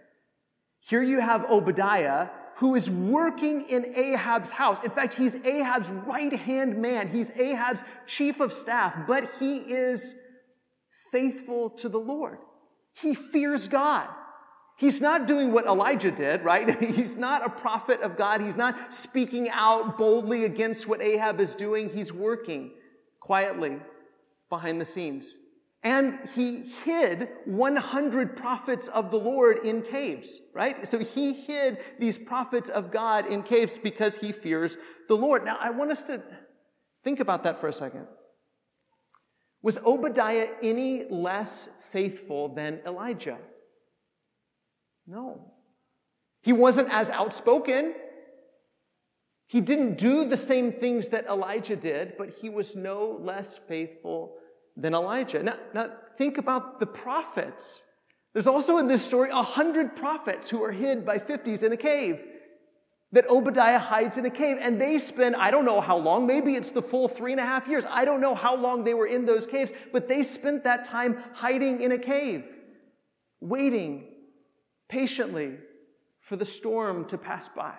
Here 0.81 1.00
you 1.00 1.20
have 1.20 1.44
Obadiah 1.49 2.31
who 2.56 2.75
is 2.75 2.91
working 2.91 3.67
in 3.70 3.94
Ahab's 3.94 4.50
house. 4.50 4.82
In 4.82 4.91
fact, 4.91 5.15
he's 5.15 5.37
Ahab's 5.47 5.93
right 5.93 6.32
hand 6.32 6.76
man. 6.76 7.06
He's 7.06 7.31
Ahab's 7.38 7.85
chief 8.09 8.41
of 8.41 8.53
staff, 8.53 8.99
but 9.06 9.31
he 9.38 9.59
is 9.59 10.17
faithful 11.12 11.70
to 11.70 11.88
the 11.88 12.00
Lord. 12.00 12.38
He 13.00 13.15
fears 13.15 13.69
God. 13.69 14.09
He's 14.77 15.00
not 15.00 15.27
doing 15.27 15.53
what 15.53 15.67
Elijah 15.67 16.12
did, 16.12 16.45
right? 16.45 16.81
He's 16.95 17.17
not 17.17 17.45
a 17.45 17.50
prophet 17.50 18.00
of 18.03 18.17
God. 18.17 18.41
He's 18.41 18.56
not 18.56 18.95
speaking 18.95 19.49
out 19.50 19.99
boldly 19.99 20.45
against 20.45 20.87
what 20.87 21.03
Ahab 21.03 21.41
is 21.41 21.55
doing. 21.55 21.91
He's 21.91 22.12
working 22.12 22.73
quietly 23.19 23.79
behind 24.49 24.81
the 24.81 24.84
scenes. 24.84 25.39
And 25.82 26.19
he 26.34 26.63
hid 26.84 27.29
100 27.44 28.37
prophets 28.37 28.89
of 28.89 29.11
the 29.11 29.19
Lord 29.19 29.58
in 29.58 29.82
caves, 29.82 30.39
right? 30.53 30.87
So 30.87 30.99
he 30.99 31.32
hid 31.32 31.79
these 31.99 32.19
prophets 32.19 32.69
of 32.69 32.91
God 32.91 33.27
in 33.27 33.43
caves 33.43 33.79
because 33.79 34.17
he 34.17 34.32
fears 34.32 34.77
the 35.06 35.17
Lord. 35.17 35.44
Now, 35.44 35.56
I 35.61 35.70
want 35.70 35.93
us 35.93 36.03
to 36.05 36.22
think 37.05 37.20
about 37.20 37.44
that 37.44 37.58
for 37.58 37.69
a 37.69 37.72
second. 37.72 38.06
Was 39.62 39.79
Obadiah 39.79 40.48
any 40.62 41.05
less 41.10 41.69
faithful 41.81 42.48
than 42.48 42.81
Elijah? 42.86 43.38
No. 45.06 45.53
He 46.43 46.53
wasn't 46.53 46.91
as 46.93 47.10
outspoken. 47.10 47.94
He 49.46 49.60
didn't 49.60 49.98
do 49.98 50.24
the 50.29 50.36
same 50.36 50.72
things 50.72 51.08
that 51.08 51.27
Elijah 51.27 51.77
did, 51.77 52.15
but 52.17 52.31
he 52.41 52.50
was 52.50 52.77
no 52.77 53.19
less 53.20 53.58
faithful 53.58 54.36
than 54.77 54.94
Elijah. 54.94 55.43
Now, 55.43 55.56
now 55.74 55.91
think 56.17 56.38
about 56.38 56.79
the 56.79 56.86
prophets. 56.86 57.84
There's 58.34 58.46
also 58.46 58.79
in 58.79 58.86
this 58.86 59.05
story 59.05 59.31
a 59.31 59.43
hundred 59.43 59.96
prophets 59.96 60.50
who 60.50 60.62
are 60.62 60.70
hid 60.70 61.05
by 61.05 61.19
fifties 61.19 61.62
in 61.62 61.72
a 61.72 61.77
cave 61.77 62.24
that 63.12 63.27
Obadiah 63.29 63.79
hides 63.79 64.19
in 64.19 64.27
a 64.27 64.31
cave. 64.31 64.58
And 64.60 64.81
they 64.81 64.98
spend, 64.98 65.36
I 65.36 65.50
don't 65.50 65.65
know 65.65 65.81
how 65.81 65.96
long, 65.96 66.27
maybe 66.27 66.55
it's 66.55 66.70
the 66.70 66.82
full 66.82 67.08
three 67.08 67.32
and 67.32 67.41
a 67.41 67.44
half 67.44 67.67
years. 67.67 67.84
I 67.88 68.05
don't 68.05 68.20
know 68.20 68.34
how 68.34 68.55
long 68.55 68.84
they 68.84 68.94
were 68.94 69.06
in 69.06 69.24
those 69.24 69.46
caves, 69.46 69.72
but 69.93 70.08
they 70.08 70.22
spent 70.22 70.65
that 70.65 70.84
time 70.84 71.22
hiding 71.32 71.81
in 71.81 71.93
a 71.93 71.98
cave, 71.98 72.44
waiting 73.41 74.08
patiently 74.88 75.56
for 76.20 76.36
the 76.36 76.44
storm 76.44 77.06
to 77.06 77.17
pass 77.17 77.48
by. 77.48 77.74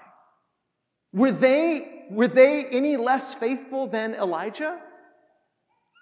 Were 1.14 1.32
they, 1.32 2.06
were 2.10 2.28
they 2.28 2.66
any 2.66 2.98
less 2.98 3.34
faithful 3.34 3.88
than 3.88 4.16
Elijah? 4.16 4.80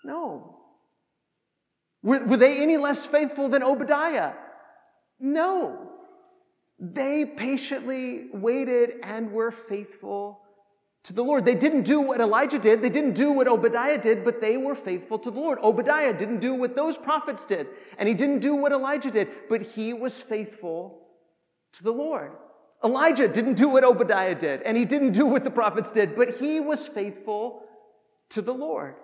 No. 0.03 0.57
Were, 2.01 2.23
were 2.25 2.37
they 2.37 2.61
any 2.61 2.77
less 2.77 3.05
faithful 3.05 3.49
than 3.49 3.63
Obadiah? 3.63 4.33
No. 5.19 5.86
They 6.79 7.25
patiently 7.25 8.27
waited 8.33 8.95
and 9.03 9.31
were 9.31 9.51
faithful 9.51 10.41
to 11.05 11.13
the 11.13 11.23
Lord. 11.23 11.45
They 11.45 11.55
didn't 11.55 11.83
do 11.83 12.01
what 12.01 12.21
Elijah 12.21 12.59
did. 12.59 12.81
They 12.81 12.89
didn't 12.89 13.13
do 13.13 13.31
what 13.31 13.47
Obadiah 13.47 13.97
did, 13.97 14.23
but 14.23 14.41
they 14.41 14.57
were 14.57 14.75
faithful 14.75 15.17
to 15.19 15.31
the 15.31 15.39
Lord. 15.39 15.57
Obadiah 15.63 16.13
didn't 16.13 16.39
do 16.39 16.53
what 16.53 16.75
those 16.75 16.97
prophets 16.97 17.45
did, 17.45 17.67
and 17.97 18.07
he 18.07 18.13
didn't 18.13 18.39
do 18.39 18.55
what 18.55 18.71
Elijah 18.71 19.09
did, 19.09 19.29
but 19.49 19.61
he 19.61 19.93
was 19.93 20.21
faithful 20.21 21.07
to 21.73 21.83
the 21.83 21.93
Lord. 21.93 22.33
Elijah 22.83 23.27
didn't 23.27 23.55
do 23.55 23.69
what 23.69 23.83
Obadiah 23.83 24.35
did, 24.35 24.61
and 24.61 24.77
he 24.77 24.85
didn't 24.85 25.13
do 25.13 25.25
what 25.25 25.43
the 25.43 25.49
prophets 25.49 25.91
did, 25.91 26.15
but 26.15 26.37
he 26.37 26.59
was 26.59 26.87
faithful 26.87 27.63
to 28.29 28.41
the 28.41 28.53
Lord. 28.53 28.95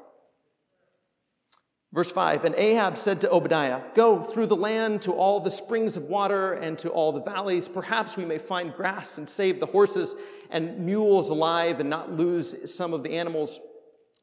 Verse 1.94 2.12
5 2.12 2.44
And 2.44 2.56
Ahab 2.56 2.98
said 2.98 3.22
to 3.22 3.32
Obadiah, 3.32 3.82
Go 3.94 4.22
through 4.22 4.48
the 4.48 4.56
land 4.56 5.04
to 5.04 5.14
all 5.14 5.40
the 5.40 5.52
springs 5.52 5.96
of 5.96 6.04
water 6.04 6.54
and 6.54 6.78
to 6.80 6.90
all 6.90 7.12
the 7.12 7.22
valleys. 7.22 7.68
Perhaps 7.68 8.18
we 8.18 8.26
may 8.26 8.40
find 8.40 8.74
grass 8.74 9.18
and 9.18 9.30
save 9.30 9.60
the 9.60 9.68
horses 9.68 10.16
and 10.50 10.80
mules 10.80 11.30
alive 11.30 11.80
and 11.80 11.90
not 11.90 12.12
lose 12.12 12.74
some 12.74 12.94
of 12.94 13.04
the 13.04 13.12
animals. 13.12 13.60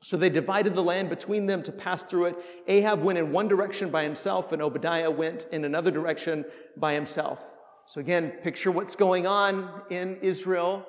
So 0.02 0.16
they 0.16 0.30
divided 0.30 0.74
the 0.74 0.82
land 0.82 1.10
between 1.10 1.46
them 1.46 1.62
to 1.62 1.72
pass 1.72 2.02
through 2.02 2.26
it. 2.26 2.36
Ahab 2.66 3.02
went 3.02 3.18
in 3.18 3.32
one 3.32 3.48
direction 3.48 3.90
by 3.90 4.02
himself, 4.02 4.50
and 4.50 4.62
Obadiah 4.62 5.10
went 5.10 5.46
in 5.52 5.64
another 5.64 5.90
direction 5.90 6.46
by 6.76 6.94
himself. 6.94 7.56
So 7.84 8.00
again, 8.00 8.30
picture 8.42 8.70
what's 8.70 8.96
going 8.96 9.26
on 9.26 9.68
in 9.90 10.16
Israel. 10.22 10.86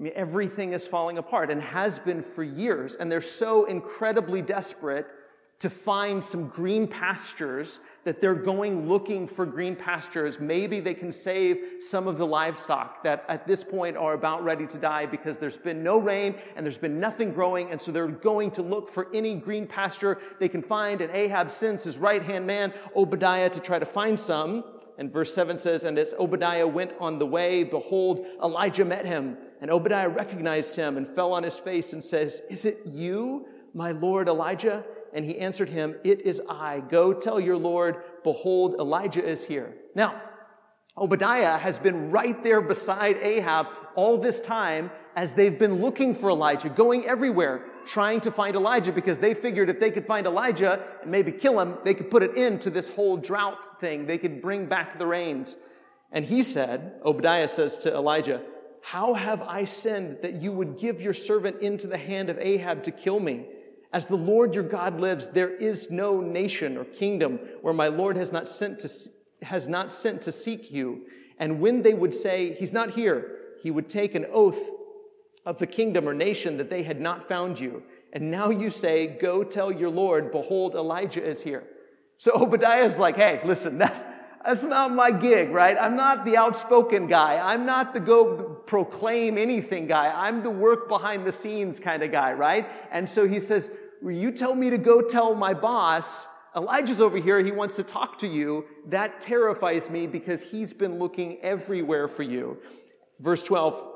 I 0.00 0.02
mean, 0.02 0.12
everything 0.16 0.72
is 0.72 0.84
falling 0.84 1.16
apart 1.16 1.50
and 1.50 1.62
has 1.62 2.00
been 2.00 2.22
for 2.22 2.42
years, 2.42 2.96
and 2.96 3.10
they're 3.10 3.20
so 3.20 3.66
incredibly 3.66 4.42
desperate 4.42 5.12
to 5.60 5.70
find 5.70 6.22
some 6.22 6.48
green 6.48 6.86
pastures 6.86 7.78
that 8.04 8.20
they're 8.20 8.34
going 8.34 8.88
looking 8.88 9.26
for 9.26 9.46
green 9.46 9.74
pastures. 9.74 10.38
Maybe 10.38 10.78
they 10.80 10.94
can 10.94 11.10
save 11.10 11.80
some 11.80 12.06
of 12.06 12.18
the 12.18 12.26
livestock 12.26 13.02
that 13.04 13.24
at 13.28 13.46
this 13.46 13.64
point 13.64 13.96
are 13.96 14.12
about 14.12 14.44
ready 14.44 14.66
to 14.66 14.78
die 14.78 15.06
because 15.06 15.38
there's 15.38 15.56
been 15.56 15.82
no 15.82 15.98
rain 15.98 16.34
and 16.54 16.66
there's 16.66 16.78
been 16.78 17.00
nothing 17.00 17.32
growing. 17.32 17.70
And 17.70 17.80
so 17.80 17.92
they're 17.92 18.06
going 18.06 18.50
to 18.52 18.62
look 18.62 18.88
for 18.88 19.08
any 19.14 19.34
green 19.34 19.66
pasture 19.66 20.20
they 20.38 20.48
can 20.48 20.62
find. 20.62 21.00
And 21.00 21.14
Ahab 21.14 21.50
sends 21.50 21.82
his 21.84 21.98
right 21.98 22.22
hand 22.22 22.46
man, 22.46 22.72
Obadiah, 22.94 23.50
to 23.50 23.60
try 23.60 23.78
to 23.78 23.86
find 23.86 24.20
some. 24.20 24.64
And 24.98 25.10
verse 25.10 25.34
7 25.34 25.58
says, 25.58 25.84
And 25.84 25.98
as 25.98 26.14
Obadiah 26.18 26.68
went 26.68 26.92
on 27.00 27.18
the 27.18 27.26
way, 27.26 27.64
behold, 27.64 28.26
Elijah 28.42 28.84
met 28.84 29.06
him. 29.06 29.38
And 29.60 29.70
Obadiah 29.70 30.08
recognized 30.08 30.76
him 30.76 30.96
and 30.96 31.06
fell 31.06 31.32
on 31.32 31.42
his 31.42 31.58
face 31.58 31.92
and 31.94 32.04
says, 32.04 32.42
Is 32.50 32.64
it 32.64 32.82
you, 32.84 33.46
my 33.72 33.92
Lord 33.92 34.28
Elijah? 34.28 34.84
And 35.14 35.24
he 35.24 35.38
answered 35.38 35.68
him, 35.68 35.94
It 36.04 36.22
is 36.22 36.42
I. 36.48 36.80
Go 36.80 37.14
tell 37.14 37.38
your 37.38 37.56
Lord, 37.56 38.02
behold, 38.24 38.74
Elijah 38.80 39.24
is 39.24 39.46
here. 39.46 39.76
Now, 39.94 40.20
Obadiah 40.98 41.56
has 41.56 41.78
been 41.78 42.10
right 42.10 42.42
there 42.42 42.60
beside 42.60 43.16
Ahab 43.18 43.68
all 43.94 44.18
this 44.18 44.40
time 44.40 44.90
as 45.16 45.34
they've 45.34 45.58
been 45.58 45.80
looking 45.80 46.14
for 46.14 46.30
Elijah, 46.30 46.68
going 46.68 47.06
everywhere, 47.06 47.64
trying 47.84 48.20
to 48.20 48.30
find 48.30 48.56
Elijah 48.56 48.92
because 48.92 49.18
they 49.18 49.34
figured 49.34 49.70
if 49.70 49.78
they 49.78 49.90
could 49.90 50.06
find 50.06 50.26
Elijah 50.26 50.84
and 51.02 51.10
maybe 51.10 51.30
kill 51.30 51.60
him, 51.60 51.76
they 51.84 51.94
could 51.94 52.10
put 52.10 52.22
it 52.22 52.36
into 52.36 52.70
this 52.70 52.88
whole 52.88 53.16
drought 53.16 53.80
thing. 53.80 54.06
They 54.06 54.18
could 54.18 54.42
bring 54.42 54.66
back 54.66 54.98
the 54.98 55.06
rains. 55.06 55.56
And 56.10 56.24
he 56.24 56.42
said, 56.42 57.00
Obadiah 57.04 57.48
says 57.48 57.78
to 57.78 57.94
Elijah, 57.94 58.42
How 58.82 59.14
have 59.14 59.42
I 59.42 59.64
sinned 59.64 60.18
that 60.22 60.42
you 60.42 60.52
would 60.52 60.78
give 60.78 61.02
your 61.02 61.14
servant 61.14 61.60
into 61.60 61.86
the 61.86 61.98
hand 61.98 62.30
of 62.30 62.38
Ahab 62.38 62.82
to 62.84 62.92
kill 62.92 63.20
me? 63.20 63.46
As 63.94 64.06
the 64.06 64.16
Lord 64.16 64.56
your 64.56 64.64
God 64.64 64.98
lives, 64.98 65.28
there 65.28 65.54
is 65.54 65.88
no 65.88 66.20
nation 66.20 66.76
or 66.76 66.84
kingdom 66.84 67.38
where 67.62 67.72
my 67.72 67.86
Lord 67.86 68.16
has 68.16 68.32
not 68.32 68.48
sent 68.48 68.80
to, 68.80 68.88
has 69.42 69.68
not 69.68 69.92
sent 69.92 70.20
to 70.22 70.32
seek 70.32 70.72
you. 70.72 71.06
And 71.38 71.60
when 71.60 71.82
they 71.82 71.94
would 71.94 72.12
say, 72.12 72.54
He's 72.54 72.72
not 72.72 72.90
here, 72.90 73.38
he 73.62 73.70
would 73.70 73.88
take 73.88 74.16
an 74.16 74.26
oath 74.32 74.68
of 75.46 75.60
the 75.60 75.68
kingdom 75.68 76.08
or 76.08 76.12
nation 76.12 76.56
that 76.56 76.70
they 76.70 76.82
had 76.82 77.00
not 77.00 77.28
found 77.28 77.60
you. 77.60 77.84
And 78.12 78.32
now 78.32 78.50
you 78.50 78.68
say, 78.68 79.06
Go 79.06 79.44
tell 79.44 79.70
your 79.70 79.90
Lord, 79.90 80.32
behold, 80.32 80.74
Elijah 80.74 81.24
is 81.24 81.42
here. 81.42 81.62
So 82.16 82.32
Obadiah 82.34 82.84
is 82.84 82.98
like, 82.98 83.14
Hey, 83.14 83.42
listen, 83.44 83.78
that's, 83.78 84.02
that's 84.44 84.64
not 84.64 84.90
my 84.90 85.12
gig, 85.12 85.50
right? 85.50 85.76
I'm 85.80 85.94
not 85.94 86.24
the 86.24 86.36
outspoken 86.36 87.06
guy. 87.06 87.38
I'm 87.40 87.64
not 87.64 87.94
the 87.94 88.00
go 88.00 88.56
proclaim 88.66 89.38
anything 89.38 89.86
guy. 89.86 90.12
I'm 90.12 90.42
the 90.42 90.50
work 90.50 90.88
behind 90.88 91.24
the 91.24 91.32
scenes 91.32 91.78
kind 91.78 92.02
of 92.02 92.10
guy, 92.10 92.32
right? 92.32 92.68
And 92.90 93.08
so 93.08 93.28
he 93.28 93.38
says, 93.38 93.70
you 94.02 94.30
tell 94.32 94.54
me 94.54 94.70
to 94.70 94.78
go 94.78 95.00
tell 95.00 95.34
my 95.34 95.54
boss, 95.54 96.28
Elijah's 96.56 97.00
over 97.00 97.16
here, 97.16 97.40
he 97.40 97.50
wants 97.50 97.76
to 97.76 97.82
talk 97.82 98.18
to 98.18 98.28
you. 98.28 98.66
That 98.86 99.20
terrifies 99.20 99.90
me 99.90 100.06
because 100.06 100.42
he's 100.42 100.72
been 100.72 100.98
looking 100.98 101.40
everywhere 101.40 102.08
for 102.08 102.22
you. 102.22 102.58
Verse 103.20 103.42
12, 103.42 103.92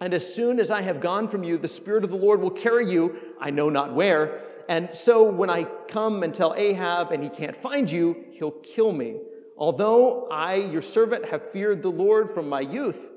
and 0.00 0.14
as 0.14 0.34
soon 0.34 0.58
as 0.58 0.70
I 0.70 0.80
have 0.80 1.00
gone 1.00 1.28
from 1.28 1.44
you, 1.44 1.58
the 1.58 1.68
Spirit 1.68 2.04
of 2.04 2.10
the 2.10 2.16
Lord 2.16 2.40
will 2.40 2.50
carry 2.50 2.90
you, 2.90 3.16
I 3.38 3.50
know 3.50 3.68
not 3.68 3.94
where. 3.94 4.40
And 4.68 4.94
so 4.94 5.22
when 5.22 5.50
I 5.50 5.64
come 5.64 6.22
and 6.22 6.34
tell 6.34 6.54
Ahab 6.54 7.12
and 7.12 7.22
he 7.22 7.28
can't 7.28 7.54
find 7.54 7.90
you, 7.90 8.24
he'll 8.30 8.50
kill 8.50 8.92
me. 8.92 9.18
Although 9.58 10.26
I, 10.28 10.54
your 10.54 10.80
servant, 10.80 11.28
have 11.28 11.48
feared 11.48 11.82
the 11.82 11.90
Lord 11.90 12.30
from 12.30 12.48
my 12.48 12.60
youth, 12.60 13.10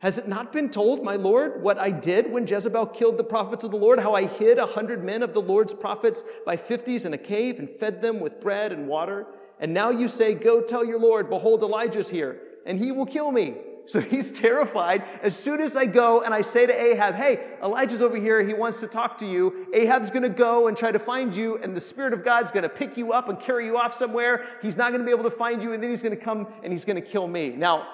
has 0.00 0.16
it 0.16 0.26
not 0.26 0.50
been 0.50 0.70
told, 0.70 1.04
my 1.04 1.16
Lord, 1.16 1.62
what 1.62 1.78
I 1.78 1.90
did 1.90 2.32
when 2.32 2.46
Jezebel 2.46 2.86
killed 2.86 3.18
the 3.18 3.24
prophets 3.24 3.64
of 3.64 3.70
the 3.70 3.76
Lord, 3.76 4.00
how 4.00 4.14
I 4.14 4.24
hid 4.26 4.58
a 4.58 4.64
hundred 4.64 5.04
men 5.04 5.22
of 5.22 5.34
the 5.34 5.42
Lord's 5.42 5.74
prophets 5.74 6.24
by 6.46 6.56
fifties 6.56 7.04
in 7.04 7.12
a 7.12 7.18
cave 7.18 7.58
and 7.58 7.68
fed 7.68 8.00
them 8.00 8.18
with 8.18 8.40
bread 8.40 8.72
and 8.72 8.88
water? 8.88 9.26
And 9.58 9.74
now 9.74 9.90
you 9.90 10.08
say, 10.08 10.32
Go 10.32 10.62
tell 10.62 10.86
your 10.86 10.98
Lord, 10.98 11.28
behold, 11.28 11.62
Elijah's 11.62 12.08
here, 12.08 12.40
and 12.64 12.78
he 12.78 12.92
will 12.92 13.04
kill 13.04 13.30
me. 13.30 13.56
So 13.84 14.00
he's 14.00 14.32
terrified. 14.32 15.04
As 15.20 15.36
soon 15.36 15.60
as 15.60 15.76
I 15.76 15.84
go 15.84 16.22
and 16.22 16.32
I 16.32 16.40
say 16.40 16.64
to 16.64 16.72
Ahab, 16.72 17.16
Hey, 17.16 17.58
Elijah's 17.62 18.00
over 18.00 18.16
here, 18.16 18.42
he 18.42 18.54
wants 18.54 18.80
to 18.80 18.86
talk 18.86 19.18
to 19.18 19.26
you, 19.26 19.66
Ahab's 19.74 20.10
gonna 20.10 20.30
go 20.30 20.68
and 20.68 20.78
try 20.78 20.92
to 20.92 20.98
find 20.98 21.36
you, 21.36 21.58
and 21.58 21.76
the 21.76 21.80
Spirit 21.80 22.14
of 22.14 22.24
God's 22.24 22.50
gonna 22.50 22.70
pick 22.70 22.96
you 22.96 23.12
up 23.12 23.28
and 23.28 23.38
carry 23.38 23.66
you 23.66 23.76
off 23.76 23.92
somewhere. 23.92 24.46
He's 24.62 24.78
not 24.78 24.92
gonna 24.92 25.04
be 25.04 25.10
able 25.10 25.24
to 25.24 25.30
find 25.30 25.62
you, 25.62 25.74
and 25.74 25.82
then 25.82 25.90
he's 25.90 26.02
gonna 26.02 26.16
come 26.16 26.46
and 26.62 26.72
he's 26.72 26.86
gonna 26.86 27.02
kill 27.02 27.28
me. 27.28 27.50
Now, 27.50 27.86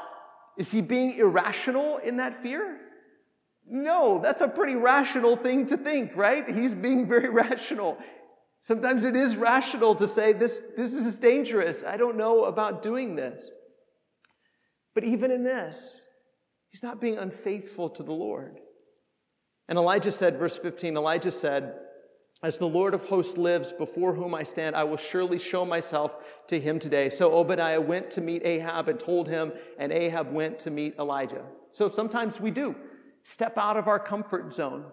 is 0.57 0.71
he 0.71 0.81
being 0.81 1.17
irrational 1.19 1.99
in 1.99 2.17
that 2.17 2.43
fear? 2.43 2.81
No, 3.67 4.21
that's 4.23 4.41
a 4.41 4.49
pretty 4.49 4.77
rational 4.77 5.37
thing 5.37 5.67
to 5.67 5.77
think, 5.77 6.17
right? 6.17 6.49
He's 6.49 6.75
being 6.75 7.07
very 7.07 7.29
rational. 7.33 7.99
Sometimes 8.61 9.05
it 9.05 9.17
is 9.17 9.37
rational 9.37 9.95
to 9.97 10.07
say, 10.07 10.33
this, 10.33 10.63
this 10.77 10.93
is 10.93 11.19
dangerous. 11.19 11.85
I 11.85 11.97
don't 11.97 12.17
know 12.17 12.45
about 12.45 12.83
doing 12.83 13.17
this. 13.17 13.51
But 14.95 15.05
even 15.05 15.31
in 15.31 15.45
this, 15.45 16.07
he's 16.71 16.83
not 16.83 17.01
being 17.01 17.19
unfaithful 17.19 17.91
to 17.91 18.03
the 18.03 18.13
Lord. 18.13 18.59
And 19.69 19.79
Elijah 19.79 20.13
said, 20.13 20.39
verse 20.39 20.57
15, 20.57 20.97
Elijah 20.97 21.31
said, 21.31 21.75
as 22.43 22.59
the 22.59 22.67
Lord 22.67 22.95
of 22.95 23.09
hosts 23.09 23.39
lives, 23.39 23.73
before 23.73 24.15
whom 24.15 24.35
I 24.35 24.43
stand, 24.43 24.77
I 24.77 24.85
will 24.85 24.99
surely 24.99 25.39
show 25.39 25.65
myself 25.65 26.45
to 26.49 26.61
him 26.61 26.79
today. 26.79 27.09
So 27.09 27.33
Obadiah 27.33 27.81
went 27.81 28.11
to 28.13 28.21
meet 28.21 28.43
Ahab 28.45 28.89
and 28.89 29.01
told 29.01 29.29
him, 29.29 29.53
and 29.79 29.91
Ahab 29.91 30.33
went 30.33 30.59
to 30.61 30.71
meet 30.71 30.99
Elijah. 30.99 31.45
So 31.73 31.89
sometimes 31.89 32.41
we 32.41 32.51
do 32.51 32.77
step 33.23 33.57
out 33.59 33.77
of 33.77 33.89
our 33.89 33.99
comfort 33.99 34.53
zone 34.53 34.85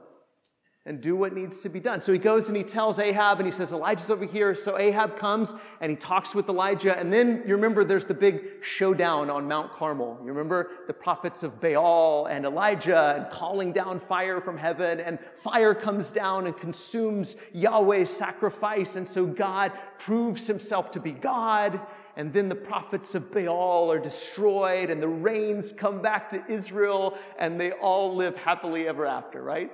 and 0.86 1.00
do 1.00 1.16
what 1.16 1.34
needs 1.34 1.62
to 1.62 1.70
be 1.70 1.80
done. 1.80 2.02
So 2.02 2.12
he 2.12 2.20
goes 2.20 2.50
and 2.50 2.58
he 2.58 2.64
tells 2.64 3.00
Ahab 3.00 3.40
and 3.40 3.48
he 3.48 3.52
says, 3.54 3.72
Elijah's 3.72 4.10
over 4.10 4.26
here. 4.26 4.54
So 4.54 4.78
Ahab 4.78 5.16
comes 5.16 5.56
and 5.80 5.90
he 5.90 5.96
talks 5.96 6.36
with 6.36 6.50
Elijah. 6.50 6.98
And 6.98 7.12
then 7.12 7.42
you 7.48 7.56
remember 7.56 7.86
there's 7.86 8.04
the 8.04 8.14
big 8.14 8.62
showdown 8.62 9.30
on 9.30 9.48
Mount 9.48 9.72
Carmel. 9.72 10.20
You 10.22 10.28
remember 10.28 10.72
the 10.88 10.94
prophets 10.94 11.42
of 11.42 11.62
Baal 11.62 12.26
and 12.26 12.46
Elijah 12.46 13.16
and 13.16 13.30
calling 13.30 13.72
down 13.72 13.98
fire 13.98 14.42
from 14.42 14.58
heaven 14.58 15.00
and 15.00 15.20
fire 15.36 15.74
comes 15.74 16.12
down 16.12 16.48
and 16.48 16.58
consumes 16.58 17.38
Yahweh's 17.54 18.10
sacrifice. 18.10 18.98
And 18.98 19.08
so 19.08 19.26
God 19.26 19.72
proves 20.00 20.48
himself 20.48 20.92
to 20.92 21.00
be 21.00 21.14
God. 21.14 21.80
And 22.18 22.34
then 22.34 22.50
the 22.50 22.56
prophets 22.56 23.16
of 23.16 23.32
Baal 23.32 23.90
are 23.90 24.00
destroyed 24.00 24.90
and 24.90 25.02
the 25.02 25.08
rains 25.08 25.72
come 25.72 26.02
back 26.02 26.30
to 26.32 26.44
Israel 26.52 27.18
and 27.40 27.60
they 27.60 27.72
all 27.72 28.16
live 28.16 28.36
happily 28.36 28.86
ever 28.86 29.06
after, 29.06 29.42
right? 29.42 29.72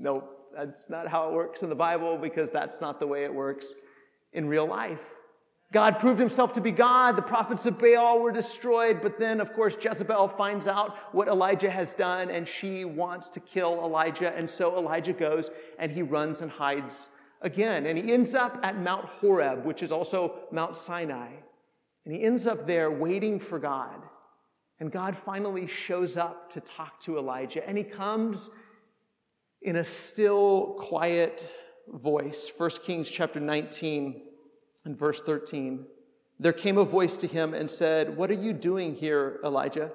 No, 0.00 0.24
that's 0.54 0.90
not 0.90 1.06
how 1.06 1.28
it 1.28 1.34
works 1.34 1.62
in 1.62 1.68
the 1.68 1.74
Bible 1.74 2.18
because 2.18 2.50
that's 2.50 2.80
not 2.80 2.98
the 2.98 3.06
way 3.06 3.24
it 3.24 3.32
works 3.32 3.74
in 4.32 4.46
real 4.46 4.66
life. 4.66 5.14
God 5.72 6.00
proved 6.00 6.18
himself 6.18 6.52
to 6.54 6.60
be 6.60 6.72
God. 6.72 7.14
The 7.14 7.22
prophets 7.22 7.64
of 7.64 7.78
Baal 7.78 8.18
were 8.18 8.32
destroyed. 8.32 9.00
But 9.00 9.20
then, 9.20 9.40
of 9.40 9.52
course, 9.52 9.76
Jezebel 9.80 10.26
finds 10.26 10.66
out 10.66 10.96
what 11.14 11.28
Elijah 11.28 11.70
has 11.70 11.94
done 11.94 12.28
and 12.30 12.46
she 12.46 12.84
wants 12.84 13.30
to 13.30 13.40
kill 13.40 13.74
Elijah. 13.84 14.36
And 14.36 14.50
so 14.50 14.76
Elijah 14.76 15.12
goes 15.12 15.50
and 15.78 15.92
he 15.92 16.02
runs 16.02 16.40
and 16.40 16.50
hides 16.50 17.10
again. 17.40 17.86
And 17.86 17.96
he 17.96 18.12
ends 18.12 18.34
up 18.34 18.58
at 18.64 18.80
Mount 18.80 19.04
Horeb, 19.06 19.64
which 19.64 19.84
is 19.84 19.92
also 19.92 20.40
Mount 20.50 20.74
Sinai. 20.74 21.30
And 22.04 22.14
he 22.14 22.22
ends 22.22 22.48
up 22.48 22.66
there 22.66 22.90
waiting 22.90 23.38
for 23.38 23.60
God. 23.60 24.02
And 24.80 24.90
God 24.90 25.14
finally 25.14 25.68
shows 25.68 26.16
up 26.16 26.50
to 26.52 26.60
talk 26.60 26.98
to 27.02 27.16
Elijah. 27.16 27.66
And 27.68 27.78
he 27.78 27.84
comes 27.84 28.50
in 29.62 29.76
a 29.76 29.84
still, 29.84 30.74
quiet 30.78 31.52
voice. 31.88 32.50
1 32.56 32.70
Kings 32.84 33.10
chapter 33.10 33.40
19 33.40 34.22
and 34.84 34.98
verse 34.98 35.20
13. 35.20 35.86
There 36.38 36.52
came 36.52 36.78
a 36.78 36.84
voice 36.84 37.16
to 37.18 37.26
him 37.26 37.52
and 37.52 37.70
said, 37.70 38.16
What 38.16 38.30
are 38.30 38.34
you 38.34 38.52
doing 38.52 38.94
here, 38.94 39.40
Elijah? 39.44 39.92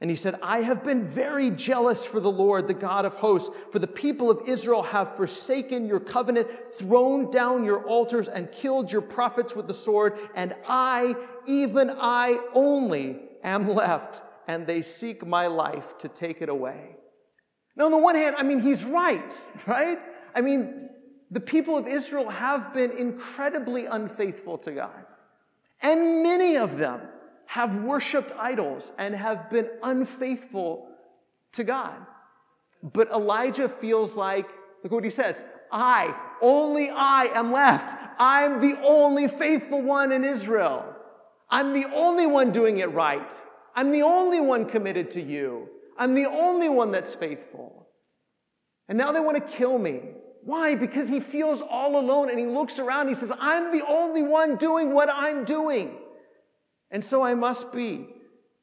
And 0.00 0.10
he 0.10 0.16
said, 0.16 0.38
I 0.42 0.58
have 0.58 0.84
been 0.84 1.02
very 1.02 1.50
jealous 1.50 2.04
for 2.04 2.20
the 2.20 2.30
Lord, 2.30 2.66
the 2.66 2.74
God 2.74 3.06
of 3.06 3.14
hosts, 3.14 3.54
for 3.70 3.78
the 3.78 3.86
people 3.86 4.30
of 4.30 4.46
Israel 4.46 4.82
have 4.82 5.16
forsaken 5.16 5.86
your 5.86 6.00
covenant, 6.00 6.48
thrown 6.68 7.30
down 7.30 7.64
your 7.64 7.86
altars, 7.86 8.28
and 8.28 8.52
killed 8.52 8.92
your 8.92 9.00
prophets 9.00 9.56
with 9.56 9.66
the 9.66 9.72
sword, 9.72 10.18
and 10.34 10.52
I, 10.68 11.14
even 11.46 11.90
I 11.96 12.38
only, 12.54 13.20
am 13.44 13.68
left 13.68 14.22
and 14.48 14.66
they 14.66 14.82
seek 14.82 15.24
my 15.24 15.46
life 15.46 15.96
to 15.98 16.08
take 16.08 16.42
it 16.42 16.48
away. 16.48 16.96
Now, 17.76 17.86
on 17.86 17.90
the 17.90 17.98
one 17.98 18.14
hand, 18.14 18.36
I 18.38 18.42
mean, 18.42 18.60
he's 18.60 18.84
right, 18.84 19.42
right? 19.66 19.98
I 20.34 20.40
mean, 20.40 20.88
the 21.30 21.40
people 21.40 21.76
of 21.76 21.86
Israel 21.86 22.28
have 22.28 22.72
been 22.72 22.92
incredibly 22.92 23.86
unfaithful 23.86 24.58
to 24.58 24.72
God. 24.72 25.04
And 25.82 26.22
many 26.22 26.56
of 26.56 26.78
them 26.78 27.00
have 27.46 27.82
worshiped 27.82 28.32
idols 28.38 28.92
and 28.98 29.14
have 29.14 29.50
been 29.50 29.68
unfaithful 29.82 30.88
to 31.52 31.64
God. 31.64 31.98
But 32.82 33.10
Elijah 33.10 33.68
feels 33.68 34.16
like, 34.16 34.48
look 34.82 34.92
what 34.92 35.04
he 35.04 35.10
says 35.10 35.42
I, 35.70 36.14
only 36.40 36.90
I 36.90 37.26
am 37.34 37.50
left. 37.50 37.96
I'm 38.18 38.60
the 38.60 38.78
only 38.84 39.28
faithful 39.28 39.82
one 39.82 40.12
in 40.12 40.22
Israel. 40.24 40.94
I'm 41.50 41.72
the 41.72 41.86
only 41.92 42.26
one 42.26 42.52
doing 42.52 42.78
it 42.78 42.92
right. 42.92 43.32
I'm 43.74 43.90
the 43.90 44.02
only 44.02 44.40
one 44.40 44.66
committed 44.66 45.10
to 45.12 45.22
you. 45.22 45.68
I'm 45.98 46.14
the 46.14 46.26
only 46.26 46.68
one 46.68 46.92
that's 46.92 47.14
faithful. 47.14 47.88
And 48.88 48.98
now 48.98 49.12
they 49.12 49.20
want 49.20 49.36
to 49.36 49.42
kill 49.42 49.78
me. 49.78 50.00
Why? 50.42 50.74
Because 50.74 51.08
he 51.08 51.20
feels 51.20 51.62
all 51.62 51.98
alone 51.98 52.28
and 52.28 52.38
he 52.38 52.46
looks 52.46 52.78
around. 52.78 53.08
he 53.08 53.14
says, 53.14 53.32
I'm 53.38 53.70
the 53.70 53.84
only 53.88 54.22
one 54.22 54.56
doing 54.56 54.92
what 54.92 55.08
I'm 55.12 55.44
doing. 55.44 55.96
And 56.90 57.04
so 57.04 57.22
I 57.22 57.34
must 57.34 57.72
be 57.72 58.06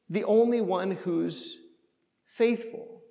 the 0.08 0.24
only 0.24 0.60
one 0.60 0.92
who's 0.92 1.58
faithful. 2.24 3.02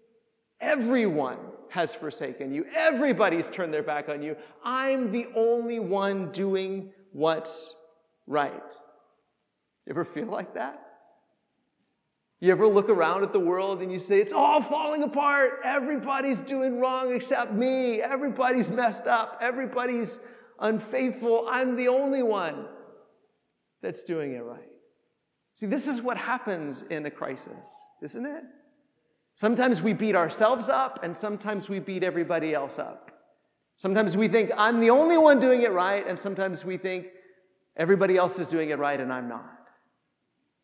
Everyone 0.62 1.38
has 1.70 1.94
forsaken 1.96 2.54
you. 2.54 2.66
Everybody's 2.76 3.50
turned 3.50 3.74
their 3.74 3.84
back 3.84 4.08
on 4.08 4.22
you. 4.22 4.36
I'm 4.64 5.12
the 5.12 5.28
only 5.36 5.80
one 5.80 6.32
doing 6.32 6.92
what's 7.12 7.76
right. 8.28 8.54
You 9.86 9.92
ever 9.92 10.06
feel 10.06 10.28
like 10.28 10.54
that? 10.54 10.91
You 12.42 12.52
ever 12.52 12.68
look 12.68 12.90
around 12.90 13.22
at 13.22 13.34
the 13.34 13.40
world 13.40 13.84
and 13.84 13.92
you 13.92 14.00
say, 14.00 14.20
it's 14.20 14.34
all 14.34 14.64
falling 14.64 15.04
apart. 15.04 15.60
Everybody's 15.64 16.40
doing 16.40 16.80
wrong 16.80 17.14
except 17.14 17.54
me. 17.54 18.02
Everybody's 18.02 18.72
messed 18.72 19.06
up. 19.06 19.38
Everybody's 19.42 20.20
unfaithful. 20.60 21.48
I'm 21.48 21.76
the 21.76 21.88
only 21.88 22.24
one 22.24 22.66
that's 23.84 24.04
doing 24.04 24.34
it 24.34 24.40
right. 24.40 24.68
See, 25.54 25.68
this 25.68 25.88
is 25.88 26.02
what 26.02 26.18
happens 26.18 26.82
in 26.82 27.06
a 27.06 27.12
crisis, 27.12 27.86
isn't 28.02 28.26
it? 28.26 28.44
Sometimes 29.36 29.84
we 29.84 29.94
beat 29.94 30.16
ourselves 30.16 30.68
up 30.68 31.04
and 31.04 31.16
sometimes 31.16 31.70
we 31.70 31.78
beat 31.78 32.04
everybody 32.04 32.56
else 32.56 32.80
up. 32.80 33.12
Sometimes 33.78 34.18
we 34.18 34.28
think, 34.28 34.50
I'm 34.58 34.80
the 34.80 34.90
only 34.90 35.18
one 35.18 35.40
doing 35.40 35.62
it 35.62 35.72
right, 35.72 36.06
and 36.08 36.18
sometimes 36.18 36.64
we 36.64 36.78
think 36.78 37.08
everybody 37.78 38.18
else 38.18 38.38
is 38.40 38.48
doing 38.48 38.72
it 38.72 38.80
right 38.80 39.00
and 39.00 39.14
I'm 39.14 39.28
not. 39.28 39.61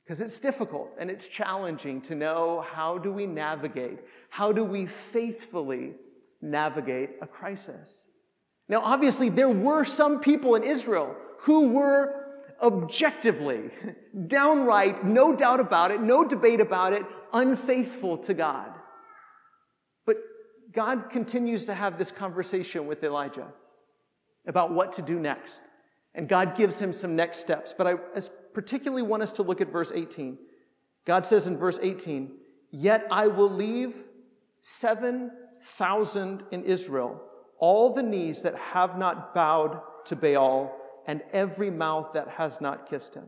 Because 0.07 0.21
it's 0.21 0.39
difficult 0.39 0.89
and 0.97 1.11
it's 1.11 1.27
challenging 1.27 1.99
to 2.03 2.15
know 2.15 2.61
how 2.61 2.97
do 2.97 3.11
we 3.11 3.25
navigate, 3.25 3.99
how 4.29 4.53
do 4.53 4.63
we 4.63 4.85
faithfully 4.85 5.95
navigate 6.41 7.09
a 7.21 7.27
crisis. 7.27 8.05
Now, 8.69 8.79
obviously, 8.83 9.27
there 9.27 9.49
were 9.49 9.83
some 9.83 10.21
people 10.21 10.55
in 10.55 10.63
Israel 10.63 11.13
who 11.39 11.67
were 11.67 12.23
objectively, 12.61 13.69
downright, 14.27 15.03
no 15.03 15.35
doubt 15.35 15.59
about 15.59 15.91
it, 15.91 16.01
no 16.01 16.23
debate 16.23 16.61
about 16.61 16.93
it, 16.93 17.05
unfaithful 17.33 18.17
to 18.19 18.33
God. 18.33 18.71
But 20.05 20.17
God 20.71 21.09
continues 21.09 21.65
to 21.65 21.73
have 21.73 21.97
this 21.97 22.11
conversation 22.11 22.87
with 22.87 23.03
Elijah 23.03 23.47
about 24.45 24.71
what 24.71 24.93
to 24.93 25.01
do 25.01 25.19
next. 25.19 25.61
And 26.15 26.29
God 26.29 26.55
gives 26.55 26.79
him 26.79 26.93
some 26.93 27.15
next 27.15 27.39
steps. 27.39 27.75
But 27.77 27.87
I 27.87 28.21
particularly 28.57 29.03
want 29.03 29.21
us 29.21 29.33
to 29.33 29.43
look 29.43 29.61
at 29.61 29.71
verse 29.71 29.91
18. 29.93 30.35
God 31.05 31.27
says 31.27 31.45
in 31.45 31.57
verse 31.57 31.77
18, 31.79 32.31
Yet 32.71 33.05
I 33.11 33.27
will 33.27 33.51
leave 33.51 34.01
7,000 34.63 36.43
in 36.49 36.63
Israel, 36.63 37.21
all 37.59 37.93
the 37.93 38.01
knees 38.01 38.41
that 38.41 38.55
have 38.57 38.97
not 38.97 39.35
bowed 39.35 39.79
to 40.05 40.15
Baal, 40.15 40.75
and 41.05 41.21
every 41.33 41.69
mouth 41.69 42.13
that 42.13 42.29
has 42.29 42.59
not 42.59 42.89
kissed 42.89 43.13
him. 43.13 43.27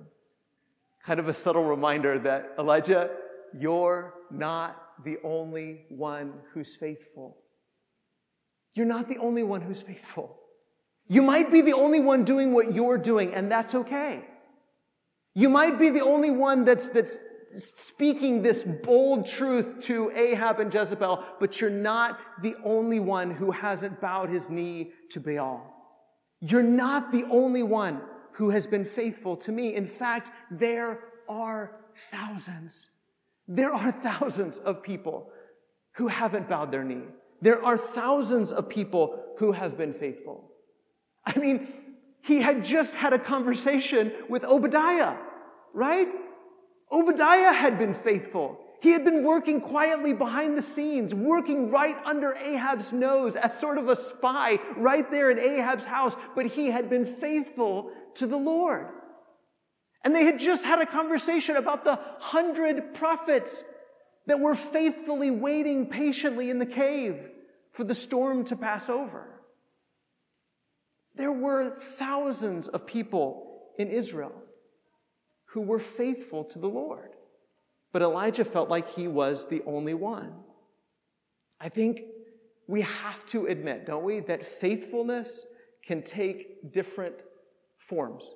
Kind 1.04 1.20
of 1.20 1.28
a 1.28 1.34
subtle 1.34 1.64
reminder 1.64 2.18
that 2.18 2.56
Elijah, 2.58 3.12
you're 3.56 4.16
not 4.32 5.04
the 5.04 5.20
only 5.24 5.86
one 5.90 6.34
who's 6.56 6.76
faithful. 6.76 7.38
You're 8.74 8.88
not 8.88 9.08
the 9.08 9.20
only 9.20 9.44
one 9.44 9.62
who's 9.62 9.84
faithful. 9.84 10.40
You 11.08 11.22
might 11.22 11.52
be 11.52 11.62
the 11.62 11.74
only 11.74 12.00
one 12.00 12.24
doing 12.24 12.52
what 12.52 12.74
you're 12.74 12.98
doing, 12.98 13.36
and 13.36 13.52
that's 13.52 13.76
okay. 13.76 14.26
You 15.36 15.50
might 15.50 15.80
be 15.80 15.90
the 15.90 16.02
only 16.02 16.32
one 16.32 16.66
that's, 16.66 16.90
that's 16.90 17.18
speaking 17.58 18.42
this 18.42 18.64
bold 18.64 19.26
truth 19.26 19.80
to 19.82 20.12
Ahab 20.12 20.60
and 20.60 20.74
Jezebel, 20.74 21.24
but 21.40 21.60
you're 21.60 21.70
not 21.70 22.20
the 22.42 22.56
only 22.64 23.00
one 23.00 23.32
who 23.32 23.52
hasn't 23.52 24.00
bowed 24.02 24.30
his 24.30 24.50
knee 24.50 24.92
to 25.12 25.20
Baal. 25.20 25.74
You're 26.42 26.64
not 26.64 27.12
the 27.12 27.26
only 27.30 27.64
one 27.64 28.02
who 28.34 28.52
has 28.52 28.68
been 28.68 28.86
faithful 28.86 29.36
to 29.38 29.52
me. 29.52 29.76
In 29.76 29.86
fact, 29.86 30.32
there 30.50 31.00
are 31.28 31.76
thousands. 32.12 32.90
There 33.48 33.74
are 33.74 33.92
thousands 33.92 34.60
of 34.60 34.82
people 34.84 35.32
who 35.94 36.08
haven't 36.08 36.48
bowed 36.48 36.72
their 36.72 36.84
knee. 36.84 37.04
There 37.42 37.64
are 37.64 37.78
thousands 37.78 38.52
of 38.52 38.70
people 38.70 39.22
who 39.38 39.52
have 39.54 39.78
been 39.78 39.94
faithful. 39.94 40.52
I 41.26 41.38
mean, 41.38 41.68
he 42.22 42.42
had 42.42 42.64
just 42.64 42.96
had 42.96 43.14
a 43.14 43.20
conversation 43.20 44.12
with 44.28 44.44
Obadiah, 44.44 45.16
right? 45.74 46.08
Obadiah 46.92 47.54
had 47.54 47.78
been 47.78 47.94
faithful. 47.94 48.60
He 48.82 48.92
had 48.92 49.04
been 49.04 49.24
working 49.24 49.60
quietly 49.60 50.14
behind 50.14 50.58
the 50.58 50.62
scenes, 50.62 51.14
working 51.14 51.70
right 51.70 51.98
under 52.06 52.34
Ahab's 52.36 52.94
nose 52.94 53.36
as 53.36 53.60
sort 53.60 53.78
of 53.78 53.90
a 53.90 53.96
spy 53.96 54.60
right 54.78 55.10
there 55.12 55.30
in 55.30 55.38
Ahab's 55.38 55.86
house, 55.86 56.16
but 56.36 56.46
he 56.46 56.68
had 56.68 56.90
been 56.90 57.06
faithful 57.06 57.92
to 58.16 58.26
the 58.26 58.38
Lord. 58.38 58.88
And 60.04 60.16
they 60.16 60.24
had 60.24 60.40
just 60.40 60.64
had 60.64 60.80
a 60.80 60.86
conversation 60.86 61.58
about 61.58 61.84
the 61.84 62.00
hundred 62.20 62.94
prophets 62.94 63.64
that 64.28 64.40
were 64.40 64.56
faithfully 64.56 65.30
waiting 65.30 65.88
patiently 65.88 66.50
in 66.50 66.60
the 66.60 66.66
cave 66.66 67.30
for 67.72 67.84
the 67.84 67.94
storm 67.94 68.46
to 68.46 68.56
pass 68.56 68.90
over. 68.90 69.39
There 71.16 71.32
were 71.32 71.70
thousands 71.72 72.68
of 72.68 72.86
people 72.86 73.72
in 73.78 73.90
Israel 73.90 74.34
who 75.46 75.62
were 75.62 75.80
faithful 75.80 76.44
to 76.46 76.60
the 76.60 76.70
Lord. 76.70 77.10
But 77.92 78.02
Elijah 78.02 78.46
felt 78.46 78.70
like 78.70 78.90
he 78.90 79.08
was 79.08 79.48
the 79.48 79.64
only 79.66 79.96
one. 79.96 80.34
I 81.60 81.70
think 81.70 82.02
we 82.68 82.82
have 82.82 83.26
to 83.28 83.48
admit, 83.48 83.88
don't 83.88 84.04
we, 84.04 84.20
that 84.22 84.46
faithfulness 84.46 85.46
can 85.84 86.04
take 86.04 86.72
different 86.72 87.16
forms. 87.78 88.34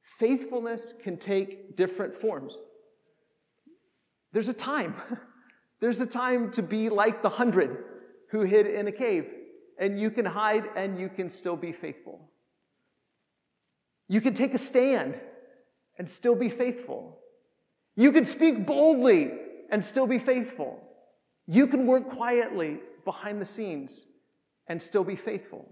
Faithfulness 0.00 0.94
can 1.02 1.18
take 1.18 1.76
different 1.76 2.14
forms. 2.14 2.58
There's 4.32 4.48
a 4.48 4.54
time. 4.54 4.94
There's 5.80 6.00
a 6.00 6.06
time 6.06 6.50
to 6.52 6.62
be 6.62 6.88
like 6.88 7.22
the 7.22 7.28
hundred 7.28 7.84
who 8.30 8.40
hid 8.40 8.66
in 8.66 8.88
a 8.88 8.92
cave, 8.92 9.30
and 9.78 9.98
you 9.98 10.10
can 10.10 10.24
hide 10.24 10.64
and 10.76 10.98
you 10.98 11.08
can 11.08 11.28
still 11.28 11.56
be 11.56 11.72
faithful. 11.72 12.20
You 14.08 14.20
can 14.20 14.34
take 14.34 14.54
a 14.54 14.58
stand 14.58 15.18
and 15.98 16.08
still 16.08 16.34
be 16.34 16.48
faithful. 16.48 17.18
You 17.96 18.12
can 18.12 18.24
speak 18.24 18.66
boldly 18.66 19.32
and 19.70 19.82
still 19.82 20.06
be 20.06 20.18
faithful. 20.18 20.82
You 21.46 21.66
can 21.66 21.86
work 21.86 22.08
quietly 22.08 22.78
behind 23.04 23.40
the 23.40 23.46
scenes 23.46 24.06
and 24.66 24.80
still 24.80 25.04
be 25.04 25.16
faithful. 25.16 25.68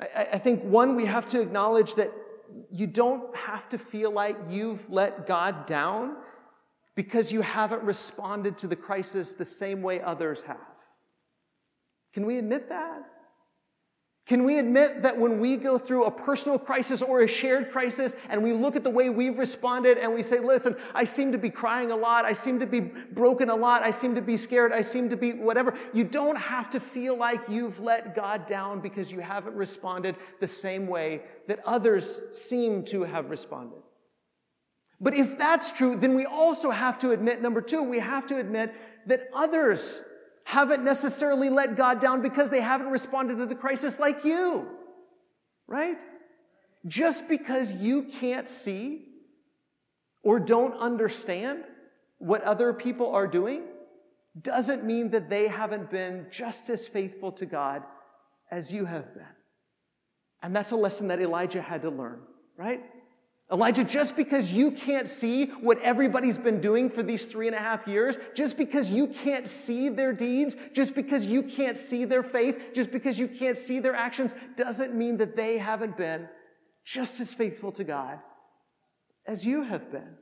I, 0.00 0.28
I, 0.34 0.38
think, 0.38 0.62
one, 0.62 0.96
we 0.96 1.04
have 1.04 1.26
to 1.28 1.40
acknowledge 1.40 1.94
that 1.96 2.12
you 2.70 2.86
don't 2.86 3.34
have 3.36 3.68
to 3.70 3.78
feel 3.78 4.10
like 4.10 4.36
you've 4.48 4.90
let 4.90 5.26
God 5.26 5.66
down 5.66 6.16
because 6.94 7.32
you 7.32 7.40
haven't 7.40 7.82
responded 7.82 8.58
to 8.58 8.66
the 8.66 8.76
crisis 8.76 9.32
the 9.32 9.44
same 9.44 9.82
way 9.82 10.00
others 10.00 10.42
have. 10.42 10.73
Can 12.14 12.24
we 12.24 12.38
admit 12.38 12.68
that? 12.68 13.02
Can 14.26 14.44
we 14.44 14.58
admit 14.58 15.02
that 15.02 15.18
when 15.18 15.38
we 15.38 15.58
go 15.58 15.76
through 15.76 16.04
a 16.04 16.10
personal 16.10 16.58
crisis 16.58 17.02
or 17.02 17.20
a 17.20 17.26
shared 17.28 17.70
crisis 17.70 18.16
and 18.30 18.42
we 18.42 18.54
look 18.54 18.74
at 18.74 18.82
the 18.82 18.88
way 18.88 19.10
we've 19.10 19.36
responded 19.36 19.98
and 19.98 20.14
we 20.14 20.22
say, 20.22 20.40
listen, 20.40 20.76
I 20.94 21.04
seem 21.04 21.32
to 21.32 21.38
be 21.38 21.50
crying 21.50 21.90
a 21.90 21.96
lot. 21.96 22.24
I 22.24 22.32
seem 22.32 22.58
to 22.60 22.66
be 22.66 22.80
broken 22.80 23.50
a 23.50 23.54
lot. 23.54 23.82
I 23.82 23.90
seem 23.90 24.14
to 24.14 24.22
be 24.22 24.38
scared. 24.38 24.72
I 24.72 24.80
seem 24.80 25.10
to 25.10 25.16
be 25.16 25.32
whatever. 25.32 25.76
You 25.92 26.04
don't 26.04 26.38
have 26.38 26.70
to 26.70 26.80
feel 26.80 27.18
like 27.18 27.50
you've 27.50 27.80
let 27.80 28.14
God 28.14 28.46
down 28.46 28.80
because 28.80 29.12
you 29.12 29.20
haven't 29.20 29.56
responded 29.56 30.16
the 30.40 30.48
same 30.48 30.86
way 30.86 31.20
that 31.46 31.60
others 31.66 32.18
seem 32.32 32.84
to 32.86 33.02
have 33.02 33.28
responded. 33.28 33.82
But 35.02 35.12
if 35.12 35.36
that's 35.36 35.70
true, 35.70 35.96
then 35.96 36.14
we 36.14 36.24
also 36.24 36.70
have 36.70 36.98
to 37.00 37.10
admit, 37.10 37.42
number 37.42 37.60
two, 37.60 37.82
we 37.82 37.98
have 37.98 38.26
to 38.28 38.38
admit 38.38 38.74
that 39.06 39.28
others 39.34 40.00
haven't 40.44 40.84
necessarily 40.84 41.48
let 41.48 41.74
God 41.74 42.00
down 42.00 42.22
because 42.22 42.50
they 42.50 42.60
haven't 42.60 42.88
responded 42.88 43.38
to 43.38 43.46
the 43.46 43.54
crisis 43.54 43.98
like 43.98 44.24
you, 44.24 44.68
right? 45.66 45.98
Just 46.86 47.28
because 47.28 47.72
you 47.72 48.04
can't 48.04 48.48
see 48.48 49.06
or 50.22 50.38
don't 50.38 50.78
understand 50.78 51.64
what 52.18 52.42
other 52.42 52.72
people 52.72 53.14
are 53.14 53.26
doing 53.26 53.62
doesn't 54.40 54.84
mean 54.84 55.10
that 55.10 55.30
they 55.30 55.48
haven't 55.48 55.90
been 55.90 56.26
just 56.30 56.68
as 56.68 56.86
faithful 56.86 57.32
to 57.32 57.46
God 57.46 57.82
as 58.50 58.72
you 58.72 58.84
have 58.84 59.14
been. 59.14 59.26
And 60.42 60.54
that's 60.54 60.72
a 60.72 60.76
lesson 60.76 61.08
that 61.08 61.20
Elijah 61.20 61.62
had 61.62 61.82
to 61.82 61.90
learn, 61.90 62.20
right? 62.56 62.82
Elijah, 63.52 63.84
just 63.84 64.16
because 64.16 64.52
you 64.52 64.70
can't 64.70 65.06
see 65.06 65.46
what 65.46 65.78
everybody's 65.80 66.38
been 66.38 66.60
doing 66.60 66.88
for 66.88 67.02
these 67.02 67.26
three 67.26 67.46
and 67.46 67.54
a 67.54 67.60
half 67.60 67.86
years, 67.86 68.18
just 68.34 68.56
because 68.56 68.90
you 68.90 69.06
can't 69.06 69.46
see 69.46 69.90
their 69.90 70.14
deeds, 70.14 70.56
just 70.72 70.94
because 70.94 71.26
you 71.26 71.42
can't 71.42 71.76
see 71.76 72.06
their 72.06 72.22
faith, 72.22 72.72
just 72.74 72.90
because 72.90 73.18
you 73.18 73.28
can't 73.28 73.58
see 73.58 73.80
their 73.80 73.94
actions, 73.94 74.34
doesn't 74.56 74.94
mean 74.94 75.18
that 75.18 75.36
they 75.36 75.58
haven't 75.58 75.96
been 75.96 76.26
just 76.84 77.20
as 77.20 77.34
faithful 77.34 77.70
to 77.72 77.84
God 77.84 78.18
as 79.26 79.44
you 79.44 79.62
have 79.62 79.90
been. 79.92 80.16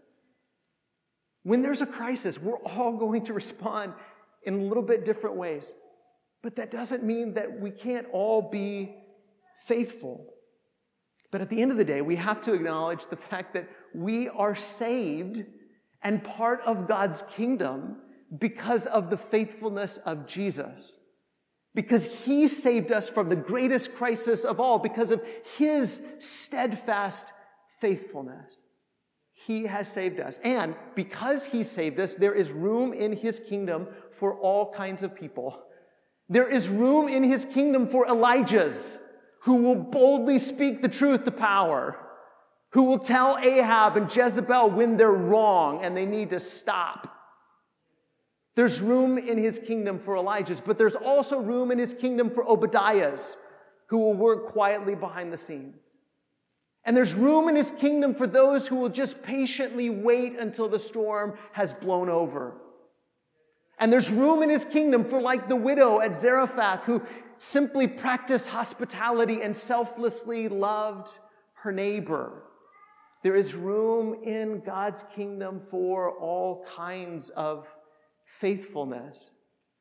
When 1.44 1.62
there's 1.62 1.80
a 1.80 1.86
crisis, 1.86 2.40
we're 2.40 2.58
all 2.58 2.96
going 2.96 3.24
to 3.24 3.32
respond 3.32 3.94
in 4.44 4.54
a 4.54 4.62
little 4.62 4.82
bit 4.82 5.04
different 5.04 5.36
ways. 5.36 5.74
But 6.42 6.56
that 6.56 6.70
doesn't 6.70 7.04
mean 7.04 7.34
that 7.34 7.60
we 7.60 7.70
can't 7.70 8.06
all 8.12 8.42
be 8.42 8.96
faithful. 9.64 10.31
But 11.32 11.40
at 11.40 11.48
the 11.48 11.60
end 11.60 11.72
of 11.72 11.78
the 11.78 11.84
day, 11.84 12.02
we 12.02 12.16
have 12.16 12.40
to 12.42 12.52
acknowledge 12.52 13.06
the 13.06 13.16
fact 13.16 13.54
that 13.54 13.68
we 13.94 14.28
are 14.28 14.54
saved 14.54 15.44
and 16.02 16.22
part 16.22 16.60
of 16.66 16.86
God's 16.86 17.22
kingdom 17.22 17.96
because 18.38 18.86
of 18.86 19.10
the 19.10 19.16
faithfulness 19.16 19.96
of 19.98 20.26
Jesus. 20.26 20.98
Because 21.74 22.04
he 22.24 22.46
saved 22.48 22.92
us 22.92 23.08
from 23.08 23.30
the 23.30 23.36
greatest 23.36 23.94
crisis 23.94 24.44
of 24.44 24.60
all, 24.60 24.78
because 24.78 25.10
of 25.10 25.26
his 25.56 26.02
steadfast 26.18 27.32
faithfulness. 27.80 28.60
He 29.32 29.64
has 29.64 29.90
saved 29.90 30.20
us. 30.20 30.38
And 30.44 30.76
because 30.94 31.46
he 31.46 31.62
saved 31.62 31.98
us, 31.98 32.14
there 32.14 32.34
is 32.34 32.52
room 32.52 32.92
in 32.92 33.14
his 33.14 33.40
kingdom 33.40 33.88
for 34.12 34.38
all 34.38 34.70
kinds 34.70 35.02
of 35.02 35.16
people. 35.16 35.62
There 36.28 36.48
is 36.48 36.68
room 36.68 37.08
in 37.08 37.22
his 37.22 37.46
kingdom 37.46 37.86
for 37.86 38.06
Elijahs 38.06 38.98
who 39.42 39.56
will 39.56 39.76
boldly 39.76 40.38
speak 40.38 40.82
the 40.82 40.88
truth 40.88 41.24
to 41.24 41.30
power, 41.30 41.96
who 42.70 42.84
will 42.84 42.98
tell 42.98 43.38
Ahab 43.38 43.96
and 43.96 44.14
Jezebel 44.14 44.70
when 44.70 44.96
they're 44.96 45.10
wrong 45.10 45.84
and 45.84 45.96
they 45.96 46.06
need 46.06 46.30
to 46.30 46.40
stop. 46.40 47.08
There's 48.54 48.80
room 48.80 49.18
in 49.18 49.38
his 49.38 49.58
kingdom 49.58 49.98
for 49.98 50.16
Elijah's, 50.16 50.60
but 50.60 50.78
there's 50.78 50.94
also 50.94 51.40
room 51.40 51.70
in 51.70 51.78
his 51.78 51.94
kingdom 51.94 52.30
for 52.30 52.44
Obadiah's 52.44 53.38
who 53.86 53.98
will 53.98 54.14
work 54.14 54.46
quietly 54.46 54.94
behind 54.94 55.32
the 55.32 55.38
scenes. 55.38 55.76
And 56.84 56.96
there's 56.96 57.14
room 57.14 57.48
in 57.48 57.56
his 57.56 57.72
kingdom 57.72 58.14
for 58.14 58.26
those 58.26 58.66
who 58.66 58.76
will 58.76 58.88
just 58.88 59.22
patiently 59.22 59.90
wait 59.90 60.38
until 60.38 60.68
the 60.68 60.78
storm 60.78 61.34
has 61.52 61.72
blown 61.72 62.08
over. 62.08 62.54
And 63.78 63.92
there's 63.92 64.10
room 64.10 64.42
in 64.42 64.50
his 64.50 64.64
kingdom 64.64 65.04
for 65.04 65.20
like 65.20 65.48
the 65.48 65.56
widow 65.56 66.00
at 66.00 66.20
Zarephath 66.20 66.84
who 66.84 67.02
simply 67.42 67.88
practiced 67.88 68.50
hospitality 68.50 69.42
and 69.42 69.54
selflessly 69.54 70.48
loved 70.48 71.18
her 71.54 71.72
neighbor. 71.72 72.44
There 73.24 73.34
is 73.34 73.56
room 73.56 74.22
in 74.22 74.60
God's 74.60 75.04
kingdom 75.12 75.58
for 75.58 76.16
all 76.18 76.64
kinds 76.64 77.30
of 77.30 77.74
faithfulness. 78.24 79.30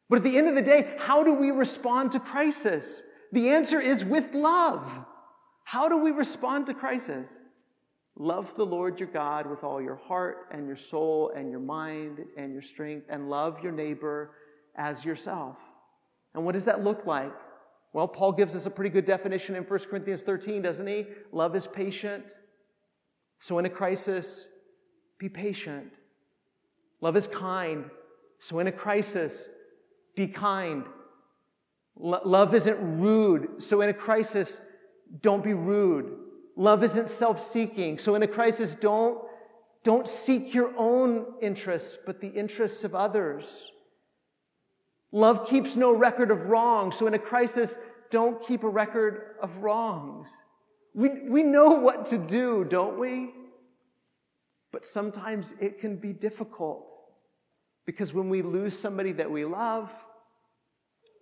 But 0.09 0.17
at 0.17 0.23
the 0.23 0.37
end 0.37 0.49
of 0.49 0.55
the 0.55 0.63
day, 0.63 0.95
how 0.97 1.23
do 1.23 1.35
we 1.35 1.51
respond 1.51 2.13
to 2.13 2.19
crisis? 2.19 3.03
The 3.31 3.49
answer 3.49 3.79
is 3.79 4.03
with 4.03 4.33
love. 4.33 5.05
How 5.63 5.87
do 5.87 6.03
we 6.03 6.09
respond 6.09 6.65
to 6.65 6.73
crisis? 6.73 7.39
Love 8.15 8.55
the 8.55 8.65
Lord 8.65 8.99
your 8.99 9.07
God 9.07 9.47
with 9.47 9.63
all 9.63 9.79
your 9.79 9.97
heart 9.97 10.47
and 10.49 10.65
your 10.65 10.75
soul 10.75 11.31
and 11.35 11.51
your 11.51 11.59
mind 11.59 12.25
and 12.37 12.53
your 12.53 12.63
strength, 12.63 13.05
and 13.07 13.29
love 13.29 13.61
your 13.61 13.71
neighbor 13.71 14.31
as 14.75 15.05
yourself. 15.05 15.57
And 16.33 16.43
what 16.43 16.53
does 16.53 16.65
that 16.65 16.83
look 16.83 17.05
like? 17.05 17.31
Well, 17.93 18.07
Paul 18.07 18.31
gives 18.31 18.55
us 18.55 18.65
a 18.65 18.71
pretty 18.71 18.89
good 18.89 19.05
definition 19.05 19.55
in 19.55 19.63
1 19.63 19.79
Corinthians 19.89 20.21
13, 20.21 20.61
doesn't 20.61 20.87
he? 20.87 21.07
Love 21.31 21.55
is 21.55 21.67
patient. 21.67 22.25
So 23.39 23.57
in 23.57 23.65
a 23.65 23.69
crisis, 23.69 24.49
be 25.17 25.27
patient. 25.27 25.91
Love 27.01 27.17
is 27.17 27.27
kind. 27.27 27.89
So 28.39 28.59
in 28.59 28.67
a 28.67 28.71
crisis, 28.71 29.49
be 30.15 30.27
kind. 30.27 30.85
love 31.95 32.53
isn't 32.53 32.99
rude. 32.99 33.61
So 33.61 33.81
in 33.81 33.89
a 33.89 33.93
crisis, 33.93 34.61
don't 35.21 35.43
be 35.43 35.53
rude. 35.53 36.17
Love 36.55 36.83
isn't 36.83 37.09
self-seeking. 37.09 37.97
So 37.97 38.15
in 38.15 38.23
a 38.23 38.27
crisis, 38.27 38.75
don't, 38.75 39.21
don't 39.83 40.07
seek 40.07 40.53
your 40.53 40.73
own 40.77 41.25
interests, 41.41 41.97
but 42.05 42.21
the 42.21 42.29
interests 42.29 42.83
of 42.83 42.95
others. 42.95 43.71
Love 45.11 45.47
keeps 45.47 45.75
no 45.75 45.93
record 45.93 46.31
of 46.31 46.47
wrong. 46.47 46.91
So 46.91 47.07
in 47.07 47.13
a 47.13 47.19
crisis, 47.19 47.75
don't 48.09 48.41
keep 48.41 48.63
a 48.63 48.69
record 48.69 49.35
of 49.41 49.63
wrongs. 49.63 50.35
We, 50.93 51.09
we 51.27 51.43
know 51.43 51.71
what 51.79 52.05
to 52.07 52.17
do, 52.17 52.65
don't 52.65 52.99
we? 52.99 53.33
But 54.71 54.85
sometimes 54.85 55.53
it 55.59 55.79
can 55.79 55.97
be 55.97 56.13
difficult 56.13 56.85
because 57.85 58.13
when 58.13 58.29
we 58.29 58.41
lose 58.41 58.77
somebody 58.77 59.11
that 59.13 59.29
we 59.29 59.43
love, 59.43 59.91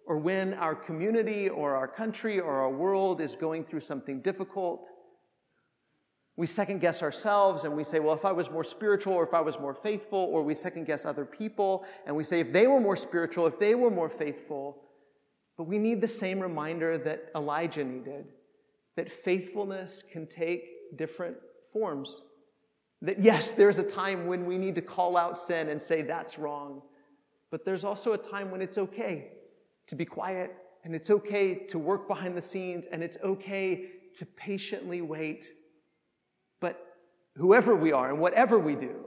or 0.09 0.17
when 0.17 0.55
our 0.55 0.73
community 0.73 1.47
or 1.47 1.75
our 1.75 1.87
country 1.87 2.39
or 2.39 2.61
our 2.61 2.71
world 2.71 3.21
is 3.21 3.35
going 3.35 3.63
through 3.63 3.79
something 3.79 4.21
difficult, 4.21 4.87
we 6.39 6.45
second 6.45 6.79
guess 6.79 7.03
ourselves 7.03 7.65
and 7.65 7.75
we 7.75 7.83
say, 7.83 7.99
well, 7.99 8.15
if 8.15 8.23
I 8.23 8.31
was 8.31 8.49
more 8.49 8.63
spiritual 8.63 9.11
or 9.11 9.25
if 9.25 9.33
I 9.33 9.41
was 9.41 9.59
more 9.59 9.73
faithful, 9.73 10.19
or 10.19 10.41
we 10.41 10.55
second 10.55 10.85
guess 10.85 11.05
other 11.05 11.25
people 11.25 11.83
and 12.05 12.15
we 12.15 12.23
say, 12.23 12.39
if 12.39 12.53
they 12.53 12.65
were 12.65 12.79
more 12.79 12.95
spiritual, 12.95 13.45
if 13.45 13.59
they 13.59 13.75
were 13.75 13.91
more 13.91 14.07
faithful. 14.09 14.81
But 15.57 15.65
we 15.65 15.77
need 15.77 15.99
the 15.99 16.07
same 16.07 16.39
reminder 16.39 16.97
that 16.97 17.25
Elijah 17.35 17.83
needed 17.83 18.23
that 18.95 19.11
faithfulness 19.11 20.01
can 20.09 20.27
take 20.27 20.97
different 20.97 21.35
forms. 21.73 22.21
That 23.01 23.21
yes, 23.21 23.51
there's 23.51 23.77
a 23.77 23.83
time 23.83 24.25
when 24.25 24.45
we 24.45 24.57
need 24.57 24.75
to 24.75 24.81
call 24.81 25.17
out 25.17 25.37
sin 25.37 25.67
and 25.67 25.81
say 25.81 26.03
that's 26.03 26.39
wrong. 26.39 26.81
But 27.51 27.65
there's 27.65 27.83
also 27.83 28.13
a 28.13 28.17
time 28.17 28.49
when 28.49 28.61
it's 28.61 28.77
okay 28.77 29.31
to 29.87 29.95
be 29.97 30.05
quiet 30.05 30.55
and 30.85 30.95
it's 30.95 31.11
okay 31.11 31.65
to 31.65 31.77
work 31.77 32.07
behind 32.07 32.37
the 32.37 32.41
scenes 32.41 32.87
and 32.89 33.03
it's 33.03 33.17
okay 33.25 33.87
to 34.15 34.25
patiently 34.25 35.01
wait 35.01 35.51
whoever 37.39 37.75
we 37.75 37.91
are 37.91 38.09
and 38.09 38.19
whatever 38.19 38.59
we 38.59 38.75
do, 38.75 39.05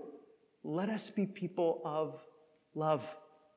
let 0.65 0.89
us 0.89 1.11
be 1.11 1.27
people 1.27 1.81
of 1.85 2.21
love 2.75 3.05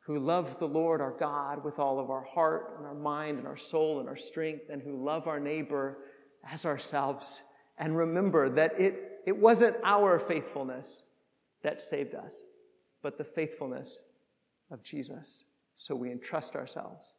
who 0.06 0.20
love 0.20 0.60
the 0.60 0.68
Lord 0.68 1.02
our 1.02 1.16
God 1.18 1.64
with 1.64 1.80
all 1.80 2.00
of 2.00 2.12
our 2.12 2.24
heart 2.24 2.76
and 2.78 2.86
our 2.86 2.94
mind 2.94 3.40
and 3.40 3.48
our 3.48 3.58
soul 3.58 4.00
and 4.00 4.08
our 4.08 4.16
strength, 4.16 4.66
and 4.70 4.80
who 4.80 5.04
love 5.04 5.28
our 5.28 5.40
neighbor 5.40 5.98
as 6.48 6.64
ourselves. 6.64 7.42
And 7.80 7.98
remember 7.98 8.48
that 8.50 8.80
it, 8.80 9.22
it 9.26 9.36
wasn't 9.36 9.76
our 9.84 10.20
faithfulness 10.20 11.02
that 11.64 11.82
saved 11.82 12.14
us, 12.14 12.34
but 13.02 13.18
the 13.18 13.24
faithfulness 13.24 14.04
of 14.70 14.84
Jesus. 14.84 15.44
So 15.74 15.96
we 15.96 16.12
entrust 16.12 16.56
ourselves 16.56 17.16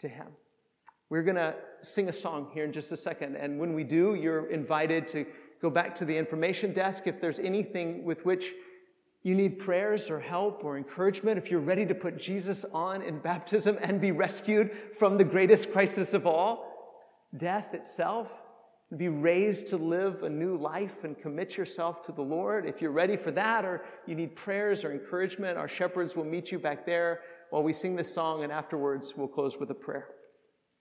to 0.00 0.08
Him. 0.08 0.26
We're 1.08 1.22
going 1.22 1.36
to 1.36 1.54
sing 1.80 2.10
a 2.10 2.12
song 2.12 2.50
here 2.52 2.64
in 2.64 2.72
just 2.72 2.92
a 2.92 2.98
second. 2.98 3.36
And 3.36 3.58
when 3.58 3.72
we 3.72 3.82
do, 3.82 4.14
you're 4.14 4.50
invited 4.50 5.08
to 5.08 5.24
go 5.60 5.70
back 5.70 5.94
to 5.96 6.04
the 6.04 6.16
information 6.16 6.72
desk 6.72 7.06
if 7.06 7.20
there's 7.20 7.38
anything 7.38 8.04
with 8.04 8.24
which 8.24 8.54
you 9.22 9.34
need 9.34 9.58
prayers 9.58 10.08
or 10.08 10.18
help 10.18 10.64
or 10.64 10.78
encouragement, 10.78 11.36
if 11.36 11.50
you're 11.50 11.60
ready 11.60 11.84
to 11.84 11.94
put 11.94 12.16
Jesus 12.16 12.64
on 12.72 13.02
in 13.02 13.18
baptism 13.18 13.78
and 13.82 14.00
be 14.00 14.12
rescued 14.12 14.72
from 14.94 15.18
the 15.18 15.24
greatest 15.24 15.70
crisis 15.70 16.14
of 16.14 16.26
all, 16.26 16.66
death 17.36 17.74
itself, 17.74 18.28
be 18.96 19.08
raised 19.08 19.68
to 19.68 19.76
live 19.76 20.22
a 20.22 20.28
new 20.28 20.56
life 20.56 21.04
and 21.04 21.18
commit 21.18 21.56
yourself 21.56 22.02
to 22.02 22.12
the 22.12 22.22
Lord. 22.22 22.66
If 22.66 22.80
you're 22.80 22.90
ready 22.90 23.16
for 23.16 23.30
that 23.32 23.64
or 23.64 23.82
you 24.06 24.14
need 24.14 24.34
prayers 24.34 24.84
or 24.84 24.90
encouragement, 24.90 25.58
our 25.58 25.68
shepherds 25.68 26.16
will 26.16 26.24
meet 26.24 26.50
you 26.50 26.58
back 26.58 26.86
there 26.86 27.20
while 27.50 27.62
we 27.62 27.72
sing 27.72 27.96
this 27.96 28.12
song, 28.12 28.42
and 28.42 28.52
afterwards 28.52 29.16
we'll 29.16 29.28
close 29.28 29.58
with 29.58 29.70
a 29.70 29.74
prayer. 29.74 30.08